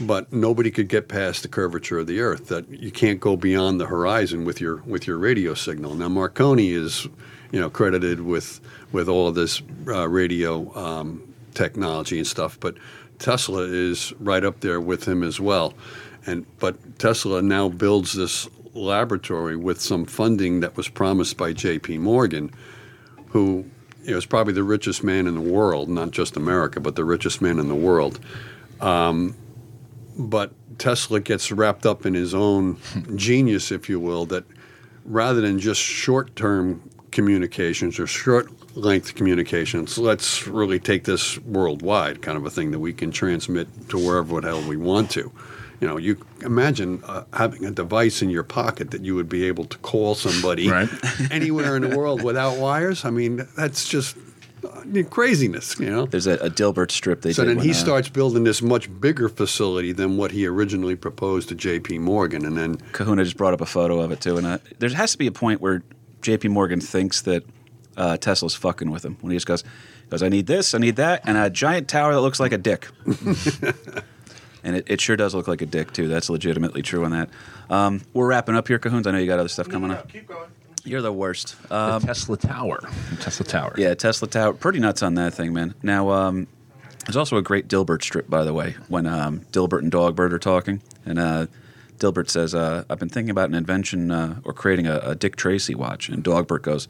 [0.00, 2.48] But nobody could get past the curvature of the Earth.
[2.48, 5.94] That you can't go beyond the horizon with your with your radio signal.
[5.94, 7.06] Now Marconi is,
[7.50, 8.60] you know, credited with
[8.92, 12.76] with all of this uh, radio um, technology and stuff, but
[13.18, 15.74] Tesla is right up there with him as well.
[16.26, 21.98] And but Tesla now builds this laboratory with some funding that was promised by J.P.
[21.98, 22.52] Morgan,
[23.28, 23.64] who
[24.04, 27.58] you probably the richest man in the world, not just America, but the richest man
[27.58, 28.20] in the world.
[28.80, 29.34] Um,
[30.16, 32.78] but Tesla gets wrapped up in his own
[33.14, 34.44] genius, if you will, that
[35.04, 42.44] rather than just short-term communications or short-length communications, let's really take this worldwide, kind of
[42.44, 45.30] a thing that we can transmit to wherever the hell we want to.
[45.80, 49.44] You know, you imagine uh, having a device in your pocket that you would be
[49.44, 50.88] able to call somebody Right.
[51.30, 53.04] anywhere in the world without wires.
[53.04, 54.16] I mean, that's just
[55.10, 55.78] craziness.
[55.78, 56.06] You know.
[56.06, 57.56] There's a, a Dilbert strip they So did.
[57.58, 61.54] then he uh, starts building this much bigger facility than what he originally proposed to
[61.54, 61.98] J.P.
[61.98, 64.90] Morgan, and then Kahuna just brought up a photo of it too, and uh, there
[64.90, 65.82] has to be a point where
[66.22, 66.48] J.P.
[66.48, 67.44] Morgan thinks that
[67.96, 69.64] uh, Tesla's fucking with him when he just goes,
[70.10, 72.58] goes, I need this, I need that, and a giant tower that looks like a
[72.58, 72.88] dick.
[74.64, 76.08] and it, it sure does look like a dick too.
[76.08, 77.30] That's legitimately true on that.
[77.70, 79.06] Um, we're wrapping up here, Cahoons.
[79.06, 80.08] I know you got other stuff coming up.
[80.12, 80.48] keep going.
[80.86, 81.56] You're the worst.
[81.68, 82.80] The Um, Tesla Tower.
[83.20, 83.74] Tesla Tower.
[83.76, 84.52] yeah, Tesla Tower.
[84.54, 85.74] Pretty nuts on that thing, man.
[85.82, 86.46] Now, um,
[87.04, 90.38] there's also a great Dilbert strip, by the way, when um, Dilbert and Dogbert are
[90.38, 90.80] talking.
[91.04, 91.46] And uh,
[91.98, 95.36] Dilbert says, uh, I've been thinking about an invention uh, or creating a, a Dick
[95.36, 96.08] Tracy watch.
[96.08, 96.88] And Dogbert goes,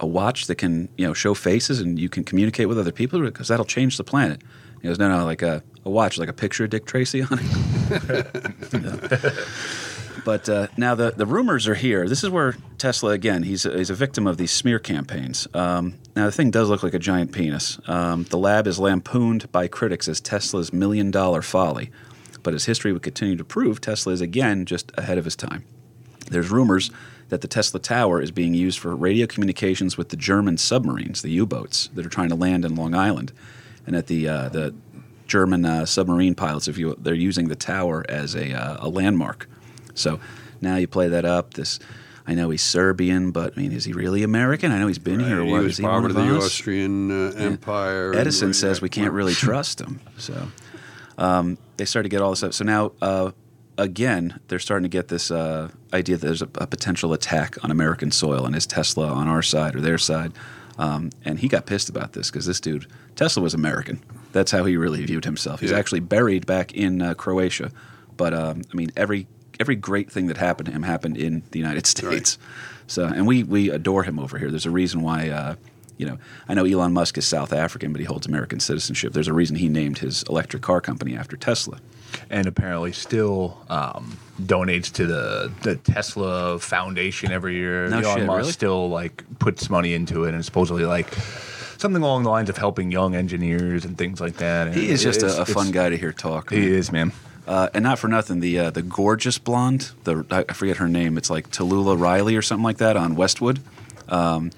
[0.00, 3.20] a watch that can, you know, show faces and you can communicate with other people
[3.20, 4.42] because that'll change the planet.
[4.82, 7.38] He goes, no, no, like a, a watch, like a picture of Dick Tracy on
[7.40, 7.44] it.
[10.28, 12.06] But uh, now the, the rumors are here.
[12.06, 13.44] This is where Tesla again.
[13.44, 15.48] He's a, he's a victim of these smear campaigns.
[15.54, 17.80] Um, now the thing does look like a giant penis.
[17.88, 21.90] Um, the lab is lampooned by critics as Tesla's million dollar folly,
[22.42, 25.64] but as history would continue to prove, Tesla is again just ahead of his time.
[26.30, 26.90] There's rumors
[27.30, 31.30] that the Tesla Tower is being used for radio communications with the German submarines, the
[31.30, 33.32] U-boats that are trying to land in Long Island,
[33.86, 34.74] and that the uh, the
[35.26, 39.48] German uh, submarine pilots, if you they're using the tower as a, uh, a landmark.
[39.98, 40.20] So
[40.60, 41.54] now you play that up.
[41.54, 41.78] This,
[42.26, 44.72] I know he's Serbian, but I mean, is he really American?
[44.72, 45.42] I know he's been here.
[45.44, 46.44] he What was is he part of the us?
[46.46, 48.14] Austrian uh, Empire.
[48.14, 50.00] Edison says we can't really trust him.
[50.18, 50.48] So
[51.16, 52.54] um, they start to get all this up.
[52.54, 53.32] So now, uh,
[53.76, 57.70] again, they're starting to get this uh, idea that there's a, a potential attack on
[57.70, 60.32] American soil, and is Tesla on our side or their side?
[60.78, 62.86] Um, and he got pissed about this because this dude,
[63.16, 64.00] Tesla was American.
[64.32, 65.58] That's how he really viewed himself.
[65.60, 65.78] He's Yeah.
[65.78, 67.72] actually buried back in uh, Croatia.
[68.16, 69.26] But um, I mean, every
[69.60, 72.38] every great thing that happened to him happened in the United States.
[72.86, 74.50] So, and we we adore him over here.
[74.50, 75.28] There's a reason why.
[75.30, 75.54] Uh,
[75.98, 76.16] you know,
[76.48, 79.14] I know Elon Musk is South African, but he holds American citizenship.
[79.14, 81.80] There's a reason he named his electric car company after Tesla.
[82.30, 87.88] and apparently still um, donates to the the Tesla Foundation every year.
[87.88, 88.52] No Elon shit, Musk really?
[88.52, 91.12] still like puts money into it, and supposedly like
[91.78, 94.68] something along the lines of helping young engineers and things like that.
[94.68, 96.50] And He is just a, a fun guy to hear talk.
[96.50, 97.10] He is, man.
[97.48, 101.16] Uh, and not for nothing, the uh, the gorgeous blonde, the I forget her name.
[101.16, 103.60] It's like Talulah Riley or something like that on Westworld,
[104.10, 104.50] um,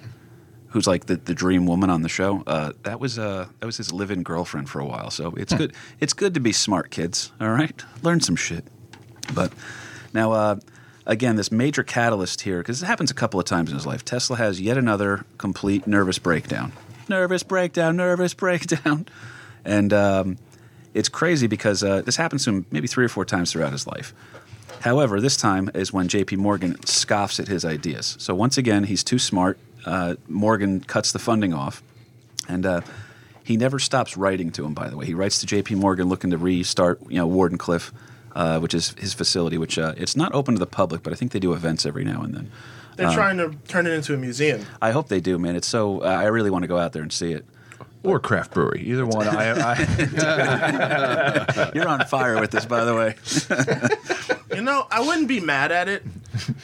[0.70, 2.42] who's like the, the dream woman on the show.
[2.48, 5.10] Uh, that was uh, that was his live-in girlfriend for a while.
[5.10, 5.72] So it's good.
[6.00, 7.30] It's good to be smart, kids.
[7.40, 8.64] All right, learn some shit.
[9.36, 9.52] But
[10.12, 10.56] now, uh,
[11.06, 14.04] again, this major catalyst here because it happens a couple of times in his life.
[14.04, 16.72] Tesla has yet another complete nervous breakdown.
[17.08, 17.96] Nervous breakdown.
[17.96, 19.06] Nervous breakdown.
[19.64, 20.38] And um,
[20.94, 23.86] it's crazy because uh, this happens to him maybe three or four times throughout his
[23.86, 24.14] life.
[24.80, 26.36] However, this time is when J.P.
[26.36, 28.16] Morgan scoffs at his ideas.
[28.18, 29.58] So once again, he's too smart.
[29.84, 31.82] Uh, Morgan cuts the funding off,
[32.48, 32.80] and uh,
[33.44, 34.72] he never stops writing to him.
[34.72, 35.74] By the way, he writes to J.P.
[35.74, 37.92] Morgan looking to restart, you know, Wardenclyffe,
[38.34, 39.58] uh, which is his facility.
[39.58, 42.04] Which uh, it's not open to the public, but I think they do events every
[42.04, 42.50] now and then.
[42.96, 44.66] They're trying to turn it into a museum.
[44.82, 45.56] I hope they do, man.
[45.56, 47.46] It's so uh, I really want to go out there and see it.
[48.02, 49.28] Or craft brewery, either one.
[49.28, 53.14] I, I, You're on fire with this, by the way.
[54.52, 56.02] You know, I wouldn't be mad at it.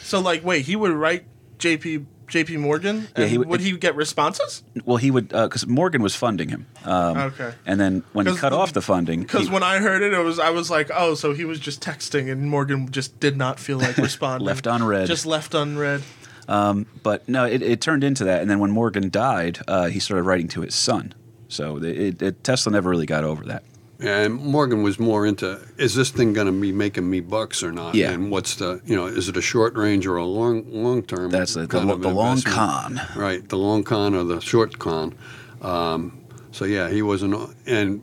[0.03, 1.24] So, like, wait, he would write
[1.59, 4.64] JP JP Morgan, and he would- would, he get responses?
[4.84, 6.66] Well, he would because Morgan was funding him.
[6.84, 7.53] Um, Okay.
[7.64, 10.41] And then when he cut off the funding, Because when I heard it, it was
[10.41, 13.78] I was like, oh, so he was just texting, and Morgan just did not feel
[13.78, 14.45] like responding.
[14.47, 15.07] Left unread.
[15.07, 16.03] Just left unread.
[16.49, 18.41] Um, but no, it, it turned into that.
[18.43, 21.14] And then when Morgan died, uh, he started writing to his son.
[21.49, 23.62] So it, it, Tesla never really got over that.
[23.99, 27.72] And Morgan was more into is this thing going to be making me bucks or
[27.72, 27.94] not?
[27.94, 28.11] Yeah.
[28.11, 31.30] And what's the you know is it a short range or a long long term?
[31.30, 33.01] That's the, the, the long con.
[33.16, 35.14] Right, the long con or the short con.
[35.62, 36.20] Um,
[36.53, 37.55] so yeah, he wasn't.
[37.66, 38.03] And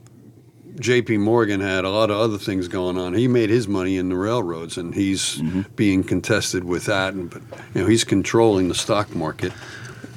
[0.80, 1.18] J.P.
[1.18, 3.14] Morgan had a lot of other things going on.
[3.14, 5.62] He made his money in the railroads, and he's Mm-hmm.
[5.76, 7.14] being contested with that.
[7.14, 7.42] And but
[7.72, 9.52] you know he's controlling the stock market.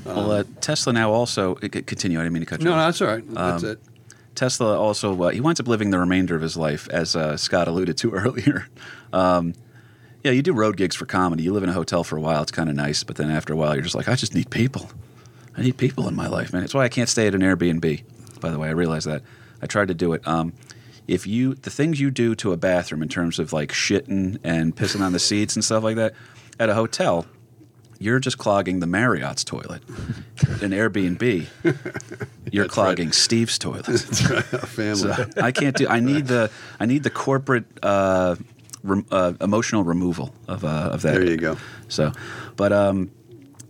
[0.08, 2.20] Well, uh, Tesla now also uh, continue.
[2.20, 2.78] I didn't mean to cut you No, off.
[2.78, 3.24] no, that's all right.
[3.34, 3.80] That's Um, it.
[4.36, 7.68] Tesla also uh, he winds up living the remainder of his life, as uh, Scott
[7.68, 8.68] alluded to earlier.
[9.12, 9.54] Um,
[10.24, 11.44] yeah, you do road gigs for comedy.
[11.44, 13.54] You live in a hotel for a while; it's kind of nice, but then after
[13.54, 14.90] a while, you're just like, I just need people.
[15.58, 16.64] I need people in my life, man.
[16.64, 18.04] It's why I can't stay at an Airbnb.
[18.40, 19.24] By the way, I realize that.
[19.62, 20.28] I tried to do it.
[20.28, 20.54] Um,
[21.08, 24.76] if you the things you do to a bathroom in terms of like shitting and
[24.76, 26.14] pissing on the seats and stuff like that
[26.60, 27.26] at a hotel,
[28.00, 29.82] you're just clogging the Marriott's toilet.
[30.62, 31.48] An Airbnb,
[32.52, 33.88] you're clogging Steve's toilet.
[33.90, 34.02] a
[34.68, 34.96] family.
[34.96, 35.88] So I can't do.
[35.88, 38.36] I need the I need the corporate uh,
[38.84, 41.14] rem, uh, emotional removal of uh, of that.
[41.14, 41.58] There you go.
[41.88, 42.12] So,
[42.56, 43.12] but um,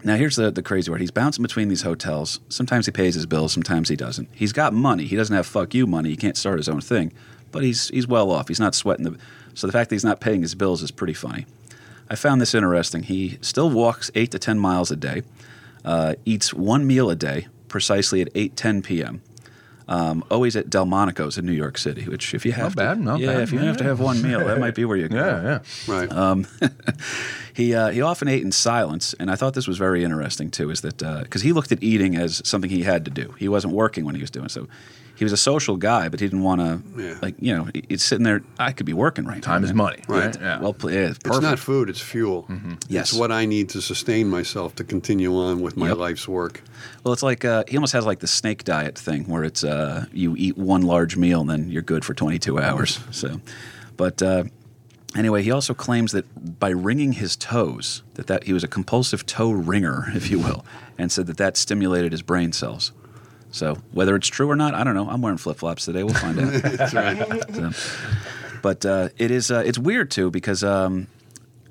[0.04, 1.02] now here's the the crazy part.
[1.02, 2.40] He's bouncing between these hotels.
[2.50, 3.54] Sometimes he pays his bills.
[3.54, 4.30] Sometimes he doesn't.
[4.34, 5.06] He's got money.
[5.06, 6.10] He doesn't have fuck you money.
[6.10, 7.14] He can't start his own thing.
[7.52, 8.48] But he's he's well off.
[8.48, 9.18] He's not sweating the.
[9.54, 11.46] So the fact that he's not paying his bills is pretty funny.
[12.10, 13.04] I found this interesting.
[13.04, 15.24] He still walks eight to ten miles a day,
[15.84, 19.22] uh, eats one meal a day, precisely at eight ten p.m.
[19.90, 22.04] Um, always at Delmonico's in New York City.
[22.04, 23.42] Which, if you have Not to, bad, not yeah, bad.
[23.44, 25.16] if you have to have one meal, that might be where you go.
[25.16, 25.94] Yeah, yeah.
[25.94, 26.12] Right.
[26.12, 26.46] Um,
[27.54, 30.70] he uh, he often ate in silence, and I thought this was very interesting too.
[30.72, 33.34] Is that because he looked at eating as something he had to do.
[33.40, 34.68] He wasn't working when he was doing so.
[35.18, 37.16] He was a social guy, but he didn't want to Yeah.
[37.22, 37.68] like you know.
[37.74, 38.42] he- He's sitting there.
[38.60, 39.42] I could be working right now.
[39.54, 40.00] Time is man." money.
[40.08, 40.36] Right.
[40.40, 40.60] Yeah.
[40.60, 42.48] Well, yeah, it's It's not food; it's fuel.
[42.88, 43.10] Yes.
[43.12, 45.98] It's what I need to sustain myself to continue on with my Yep.
[45.98, 46.62] life's work.
[47.04, 50.06] Well, it's like uh, he almost has like the snake diet thing, where it's uh,
[50.14, 53.00] you eat one large meal and then you're good for 22 hours.
[53.12, 53.42] So,
[53.96, 54.44] but uh,
[55.16, 59.26] anyway, he also claims that by wringing his toes, that that he was a compulsive
[59.26, 60.64] toe wringer, if you will,
[60.98, 62.92] and said that that stimulated his brain cells.
[63.58, 65.10] So whether it's true or not, I don't know.
[65.10, 66.04] I'm wearing flip flops today.
[66.04, 66.54] We'll find out.
[66.62, 67.56] That's right.
[67.56, 67.72] So,
[68.62, 71.08] but uh, it is uh, it's weird too because um,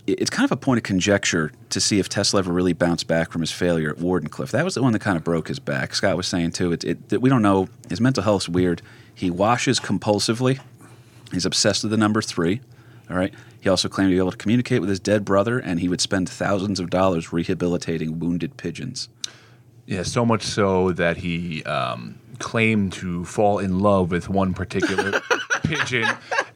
[0.06, 3.06] it- it's kind of a point of conjecture to see if Tesla ever really bounced
[3.06, 4.50] back from his failure at Wardenclyffe.
[4.50, 5.94] That was the one that kind of broke his back.
[5.94, 6.72] Scott was saying too.
[6.72, 8.82] It, it, we don't know his mental health's weird.
[9.14, 10.60] He washes compulsively.
[11.32, 12.60] He's obsessed with the number three.
[13.10, 13.32] All right.
[13.60, 16.00] He also claimed to be able to communicate with his dead brother, and he would
[16.00, 19.08] spend thousands of dollars rehabilitating wounded pigeons.
[19.86, 25.20] Yeah, so much so that he um, claimed to fall in love with one particular
[25.62, 26.08] pigeon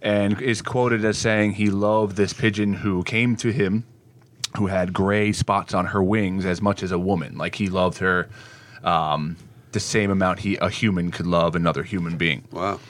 [0.02, 3.84] and is quoted as saying he loved this pigeon who came to him
[4.56, 7.38] who had gray spots on her wings as much as a woman.
[7.38, 8.28] Like he loved her
[8.82, 9.36] um,
[9.72, 12.44] the same amount he a human could love another human being.
[12.50, 12.80] Wow.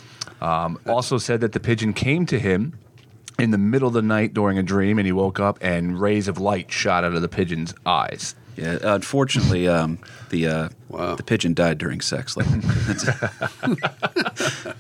[0.87, 2.79] Also said that the pigeon came to him
[3.39, 6.29] in the middle of the night during a dream and he woke up and rays
[6.29, 8.35] of light shot out of the pigeon's eyes.
[8.61, 9.99] Yeah, unfortunately, um,
[10.29, 11.15] the uh, Wow.
[11.15, 12.37] the pigeon died during sex.
[12.37, 13.07] Like, that's-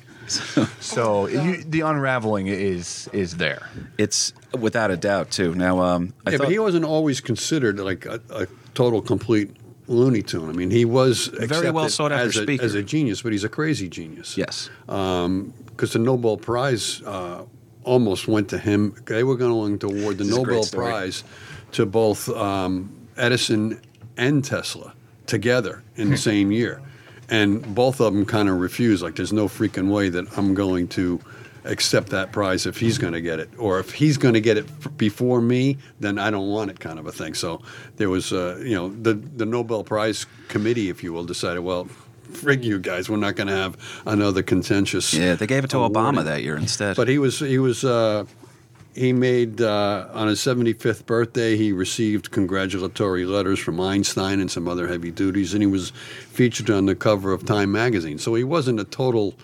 [0.80, 3.68] So you, the unraveling is is there.
[3.98, 5.54] it's without a doubt too.
[5.56, 9.50] Now, um, I yeah, thought, but he wasn't always considered like a, a total complete
[9.88, 10.48] Looney Tune.
[10.48, 12.64] I mean, he was Very well accepted sought after as a, speaker.
[12.64, 14.36] as a genius, but he's a crazy genius.
[14.36, 17.42] yes, because the Nobel Prize uh,
[17.82, 18.94] almost went to him.
[19.06, 20.90] They were going to award the This is a great Nobel.
[20.90, 21.24] Prize
[21.72, 23.80] to both um, Edison
[24.16, 24.94] and Tesla
[25.26, 26.80] together in the same year,
[27.28, 29.02] and both of them kind of refused.
[29.02, 31.20] Like, there's no freaking way that I'm going to
[31.64, 34.56] accept that prize if he's going to get it, or if he's going to get
[34.56, 37.34] it f- before me, then I don't want it, kind of a thing.
[37.34, 37.60] So
[37.96, 41.88] there was, uh, you know, the the Nobel Prize committee, if you will, decided, well.
[42.30, 43.10] Frig you guys!
[43.10, 45.12] We're not going to have another contentious.
[45.12, 46.94] yeah, they gave it to Obama that year instead.
[46.94, 48.24] But he was he was uh,
[48.94, 54.66] he made uh, on his 75th birthday he received congratulatory letters from Einstein and some
[54.66, 55.90] other heavy duties, and he was
[56.30, 58.18] featured on the cover of Time magazine.
[58.18, 59.34] So he wasn't a total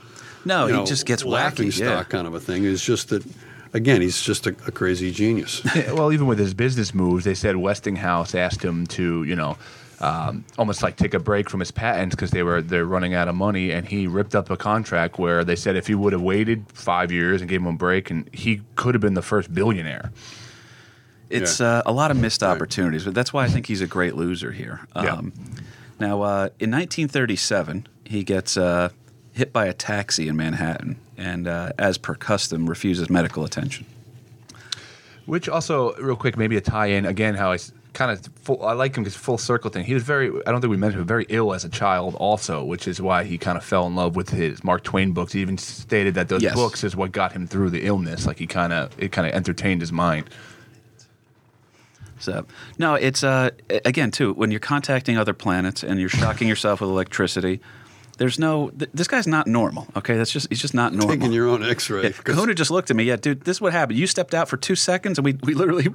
[0.45, 1.81] no, you he know, just gets laughing wacky.
[1.81, 2.05] Yeah.
[2.05, 2.65] kind of a thing.
[2.65, 3.25] It's just that
[3.73, 5.63] again he's just a, a crazy genius.
[5.93, 9.57] Well, even with his business moves, they said Westinghouse asked him to, you know,
[10.01, 13.29] um, almost like take a break from his patents because they were they're running out
[13.29, 16.23] of money, and he ripped up a contract where they said if he would have
[16.23, 19.53] waited five years and gave him a break, and he could have been the first
[19.55, 20.13] billionaire.
[21.31, 21.79] It's Yeah.
[21.79, 24.53] uh, a lot of missed opportunities, but that's why I think he's a great loser
[24.53, 24.81] here.
[24.95, 25.15] Yeah.
[25.15, 25.33] Um,
[25.99, 28.91] Now, uh, in 1937, he gets uh,
[29.33, 33.87] hit by a taxi in Manhattan, and uh, as per custom, refuses medical attention.
[35.25, 37.59] Which also, real quick, maybe a tie-in again how I
[37.97, 39.85] kind of full, I like him because full circle thing.
[39.85, 42.63] He was very I don't think we mentioned but very ill as a child also,
[42.63, 45.33] which is why he kind of fell in love with his Mark Twain books.
[45.33, 46.55] He even stated that those Yes.
[46.55, 48.27] books is what got him through the illness.
[48.27, 50.29] Like he kind of it kind of entertained his mind.
[52.19, 52.47] So
[52.79, 56.81] no, it's uh a- again too when you're contacting other planets and you're shocking yourself
[56.81, 57.61] with electricity.
[58.19, 58.71] There's no.
[58.71, 59.87] Th- this guy's not normal.
[59.95, 61.15] Okay, that's just he's just not normal.
[61.17, 62.03] Taking your own X-ray.
[62.05, 63.05] Yeah, 'cause- Kahuna just looked at me.
[63.05, 63.99] Yeah, dude, this is what happened.
[63.99, 65.89] You stepped out for two seconds, and we we literally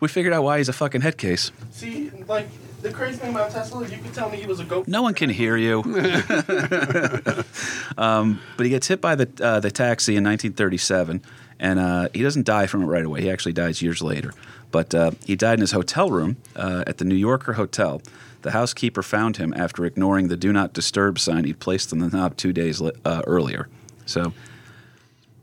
[0.00, 1.52] we figured out why he's a fucking head case.
[1.70, 2.48] See, like
[2.82, 4.88] the crazy thing about Tesla is you could tell me he was a goat.
[4.88, 5.82] No one can hear you.
[7.98, 11.22] um, but he gets hit by the uh, the taxi in 1937,
[11.58, 13.20] and uh, he doesn't die from it right away.
[13.20, 14.32] He actually dies years later.
[14.70, 18.00] But uh, he died in his hotel room uh, at the New Yorker Hotel.
[18.42, 22.08] The housekeeper found him after ignoring the "Do Not Disturb" sign he'd placed on the
[22.08, 23.68] knob two days uh, earlier.
[24.06, 24.32] So,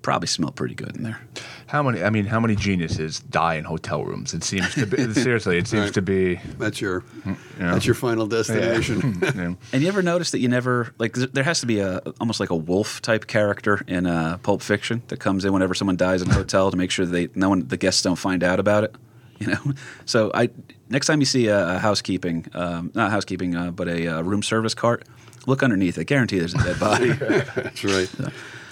[0.01, 1.20] probably smelled pretty good in there.
[1.68, 2.01] How many?
[2.01, 4.34] I mean, how many geniuses die in hotel rooms?
[4.34, 5.57] It seems to be seriously.
[5.57, 5.93] It seems Right.
[5.95, 6.36] to be.
[6.57, 7.36] That's your Yeah.
[7.74, 9.20] that's your final destination.
[9.22, 9.53] Yeah.
[9.74, 12.49] And you ever notice that you never like there has to be a almost like
[12.51, 16.30] a wolf type character in uh, Pulp Fiction that comes in whenever someone dies in
[16.30, 18.95] a hotel to make sure they no one the guests don't find out about it.
[19.39, 19.74] You know,
[20.05, 20.49] so I
[20.89, 24.41] next time you see a, a housekeeping, um, not housekeeping, uh, but a uh, room
[24.41, 25.05] service cart,
[25.45, 25.99] look underneath.
[25.99, 27.11] I guarantee there's a dead body.
[27.11, 28.09] That's right.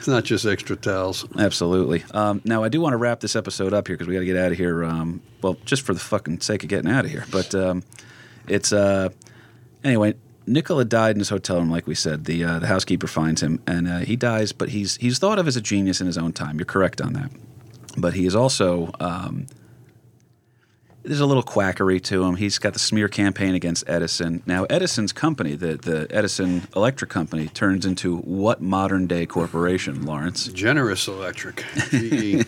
[0.06, 1.26] It's not just extra towels.
[1.36, 2.04] Absolutely.
[2.12, 4.26] Um, now, I do want to wrap this episode up here because we got to
[4.28, 4.84] get out of here.
[4.86, 7.26] Um, well, just for the fucking sake of getting out of here.
[7.32, 7.82] But um,
[8.48, 9.10] it's uh,
[9.84, 10.14] anyway.
[10.46, 12.26] Nikola died in his hotel room, like we said.
[12.26, 14.52] The uh, the housekeeper finds him, and uh, he dies.
[14.52, 16.60] But he's he's thought of as a genius in his own time.
[16.60, 17.32] You're correct on that.
[17.98, 19.48] But he is also um,
[21.06, 22.36] there's a little quackery to him.
[22.36, 24.42] He's got the smear campaign against Edison.
[24.46, 30.48] Now, Edison's company, the the Edison Electric Company, turns into what modern day corporation, Lawrence?
[30.48, 32.46] Generous Electric, GE,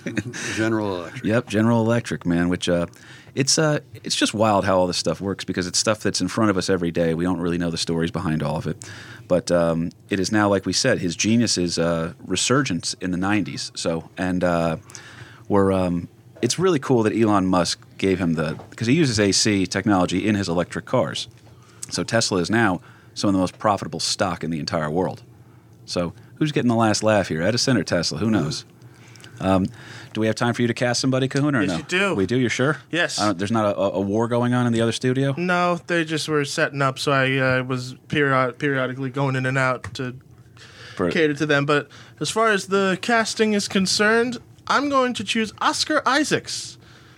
[0.56, 1.24] General Electric.
[1.24, 2.50] Yep, General Electric, man.
[2.50, 2.88] Which uh,
[3.36, 6.28] it's uh, it's just wild how all this stuff works because it's stuff that's in
[6.28, 7.14] front of us every day.
[7.14, 8.90] We don't really know the stories behind all of it,
[9.28, 13.18] but um, it is now, like we said, his genius is uh, resurgence in the
[13.18, 13.78] '90s.
[13.78, 14.78] So, and uh,
[15.48, 16.08] we're um,
[16.42, 20.36] it's really cool that Elon Musk gave him the because he uses AC technology in
[20.36, 21.28] his electric cars.
[21.90, 22.82] So Tesla is now
[23.14, 25.24] some of the most profitable stock in the entire world.
[25.86, 28.20] So who's getting the last laugh here, Edison or Tesla?
[28.20, 28.66] Who knows?
[29.40, 29.66] Um,
[30.14, 31.78] do we have time for you to cast somebody, Kahuna, or Yes, no?
[31.78, 32.16] you do.
[32.16, 32.38] We do.
[32.38, 32.78] You're sure?
[32.92, 33.20] Yes.
[33.20, 35.36] I don't- there's not a, a war going on in the other studio.
[35.38, 39.58] No, they just were setting up, so I uh, was period- periodically going in and
[39.58, 40.16] out to
[40.96, 41.66] For- cater to them.
[41.68, 41.88] But
[42.20, 46.77] as far as the casting is concerned, I'm going to choose Oscar Isaacs,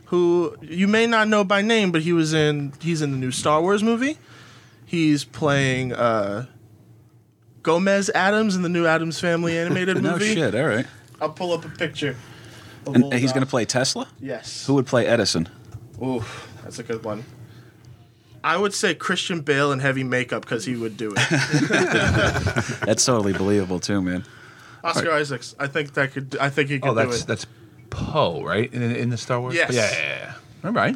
[0.10, 3.32] who you may not know by name, but he was in he's in the new
[3.32, 4.18] Star Wars movie.
[4.86, 6.46] He's playing uh,
[7.64, 10.34] Gomez Addams in the new Addams Family animated no movie.
[10.34, 10.56] shit.
[10.56, 10.86] All right.
[11.22, 12.16] I'll pull up a picture.
[12.86, 14.08] And he's going to play Tesla.
[14.20, 14.66] Yes.
[14.66, 15.48] Who would play Edison?
[16.02, 16.24] Ooh,
[16.64, 17.24] that's a good one.
[18.44, 21.18] I would say Christian Bale in heavy makeup because he would do it.
[22.86, 24.24] That's totally believable too, man.
[24.84, 25.56] Oscar Isaacs.
[25.60, 26.38] I think that could.
[26.40, 27.28] I think he could Oh, do that's it.
[27.28, 27.46] that's
[27.90, 28.72] Poe, right?
[28.74, 29.56] In, in the Star Wars.
[29.56, 29.74] Yes.
[29.74, 30.68] Yeah, yeah, yeah.
[30.68, 30.96] All right.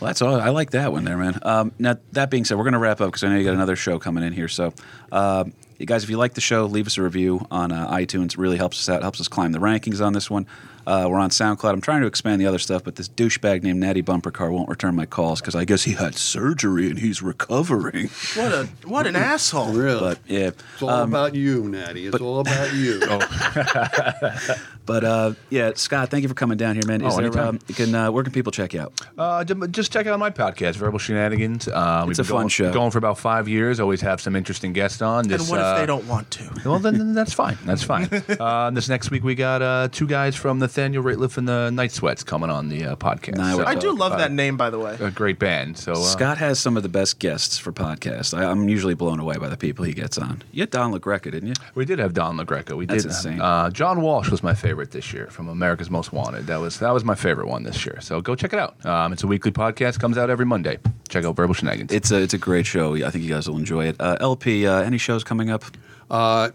[0.00, 0.40] Well, that's all.
[0.40, 1.38] I like that one there, man.
[1.42, 3.54] Um, now, that being said, we're going to wrap up because I know you got
[3.54, 4.48] another show coming in here.
[4.48, 4.74] So,
[5.12, 5.44] uh,
[5.78, 8.32] you guys, if you like the show, leave us a review on uh, iTunes.
[8.32, 10.46] It really helps us out, helps us climb the rankings on this one.
[10.86, 11.72] Uh, we're on SoundCloud.
[11.72, 14.68] I'm trying to expand the other stuff, but this douchebag named Natty Bumper Car won't
[14.68, 18.08] return my calls because I guess he had surgery and he's recovering.
[18.34, 19.72] what a what an asshole.
[19.72, 20.00] Really?
[20.00, 22.06] But yeah, it's all about you, Natty.
[22.06, 23.00] It's all about you.
[24.86, 27.02] but uh, yeah, Scott, thank you for coming down here, man.
[27.02, 27.48] Is Oh, there, anytime.
[27.48, 28.92] um, can uh, where can people check you out?
[29.16, 31.68] Uh, just check out my podcast, Verbal Shenanigans.
[31.68, 32.72] Uh, It's a fun going, show.
[32.72, 33.80] Going for about five years.
[33.80, 35.28] Always have some interesting guests on.
[35.28, 36.50] This, And what uh, if they don't want to?
[36.64, 37.58] Well, then, then that's fine.
[37.64, 38.08] That's fine.
[38.40, 41.92] uh, this next week we got uh, two guys from Nathaniel Rateliff and the Night
[41.92, 43.36] Sweats coming on the uh, podcast.
[43.36, 44.96] Nah, So, I do love uh, that name, by the way.
[45.00, 45.76] A great band.
[45.78, 48.36] So uh, Scott has some of the best guests for podcasts.
[48.36, 50.42] I, I'm usually blown away by the people he gets on.
[50.52, 51.54] You had Don LaGreca, didn't you?
[51.74, 52.76] We did have Don LaGreca.
[52.76, 53.10] We That's did.
[53.10, 53.40] insane.
[53.40, 56.46] Uh, John Walsh was my favorite this year from America's Most Wanted.
[56.46, 57.98] That was that was my favorite one this year.
[58.00, 58.84] So go check it out.
[58.86, 59.98] Um, it's a weekly podcast.
[60.00, 60.78] Comes out every Monday.
[61.08, 61.92] Check out Verbal Shenanigans.
[61.92, 62.94] It's a it's a great show.
[62.94, 63.96] I think you guys will enjoy it.
[64.00, 65.64] Uh, LP, uh, any shows coming up?
[66.10, 66.50] Uh,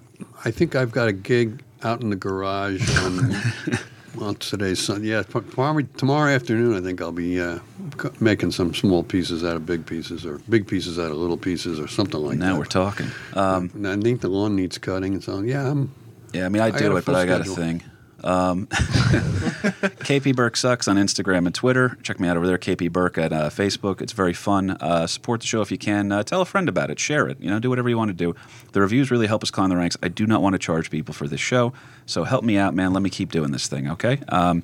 [0.45, 3.35] I think I've got a gig out in the garage on,
[4.23, 5.03] on today's Sun.
[5.03, 6.75] Yeah, tomorrow, tomorrow afternoon.
[6.75, 7.59] I think I'll be uh,
[8.01, 11.37] c- making some small pieces out of big pieces, or big pieces out of little
[11.37, 12.45] pieces, or something like that.
[12.45, 13.07] now we're talking.
[13.33, 15.91] Um, And I think the lawn needs cutting, and so yeah, I'm.
[16.33, 17.53] yeah, I mean I I do got it, but full I got schedule.
[17.53, 17.83] a thing.
[18.23, 21.97] Um, KP Burke sucks on Instagram and Twitter.
[22.03, 24.01] Check me out over there, KP Burke at uh, Facebook.
[24.01, 24.71] It's very fun.
[24.71, 26.11] Uh, support the show if you can.
[26.11, 26.99] Uh, tell a friend about it.
[26.99, 27.39] Share it.
[27.39, 28.35] You know, do whatever you want to do.
[28.71, 29.97] The reviews really help us climb the ranks.
[30.01, 31.73] I do not want to charge people for this show,
[32.05, 32.93] so help me out, man.
[32.93, 34.19] Let me keep doing this thing, okay?
[34.29, 34.63] Um,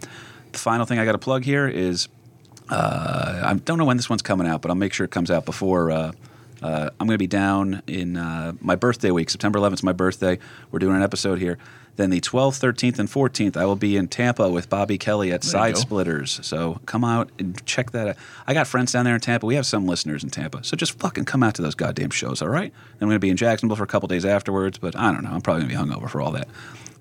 [0.52, 2.08] the final thing I got to plug here is
[2.70, 5.30] uh, I don't know when this one's coming out, but I'll make sure it comes
[5.30, 5.92] out before.
[5.92, 6.12] Uh,
[6.62, 9.92] uh, I'm going to be down in uh, my birthday week, September 11th is my
[9.92, 10.40] birthday.
[10.72, 11.58] We're doing an episode here.
[11.96, 15.44] Then the 12th, 13th, and 14th, I will be in Tampa with Bobby Kelly at
[15.44, 15.78] you Side.
[15.78, 16.40] Splitters.
[16.42, 18.16] So come out and check that out.
[18.48, 19.46] I got friends down there in Tampa.
[19.46, 20.64] We have some listeners in Tampa.
[20.64, 22.74] So just fucking come out to those goddamn shows, all right?
[23.00, 25.30] I'm going to be in Jacksonville for a couple days afterwards, but I don't know.
[25.32, 26.48] I'm probably going to be hungover for all that.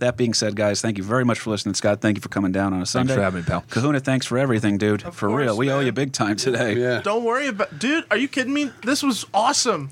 [0.01, 1.75] That being said, guys, thank you very much for listening.
[1.75, 3.15] Scott, thank you for coming down on a Sunday.
[3.15, 3.65] for having me, pal.
[3.71, 5.05] Kahuna, thanks for everything, dude.
[5.05, 5.57] Of for course, real.
[5.57, 6.75] We owe you big time today.
[6.77, 7.01] Yeah.
[7.03, 8.05] Don't worry about, dude.
[8.11, 8.73] Are you kidding me?
[8.83, 9.91] This was awesome.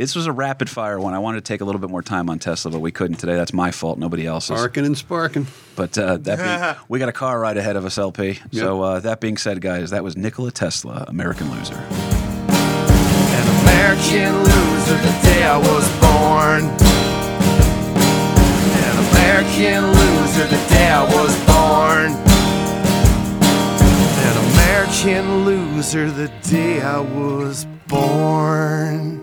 [0.00, 1.12] This was a rapid fire one.
[1.12, 3.34] I wanted to take a little bit more time on Tesla, but we couldn't today.
[3.34, 4.56] That's my fault, nobody else's.
[4.56, 5.46] Sparking and sparking.
[5.76, 8.38] But uh, that being, we got a car ride ahead of us, LP.
[8.50, 11.74] So uh, that being said, guys, that was Nikola Tesla, American loser.
[11.74, 16.64] An American loser the day I was born.
[18.80, 22.12] An American loser the day I was born.
[24.24, 29.19] An American loser the day I was born.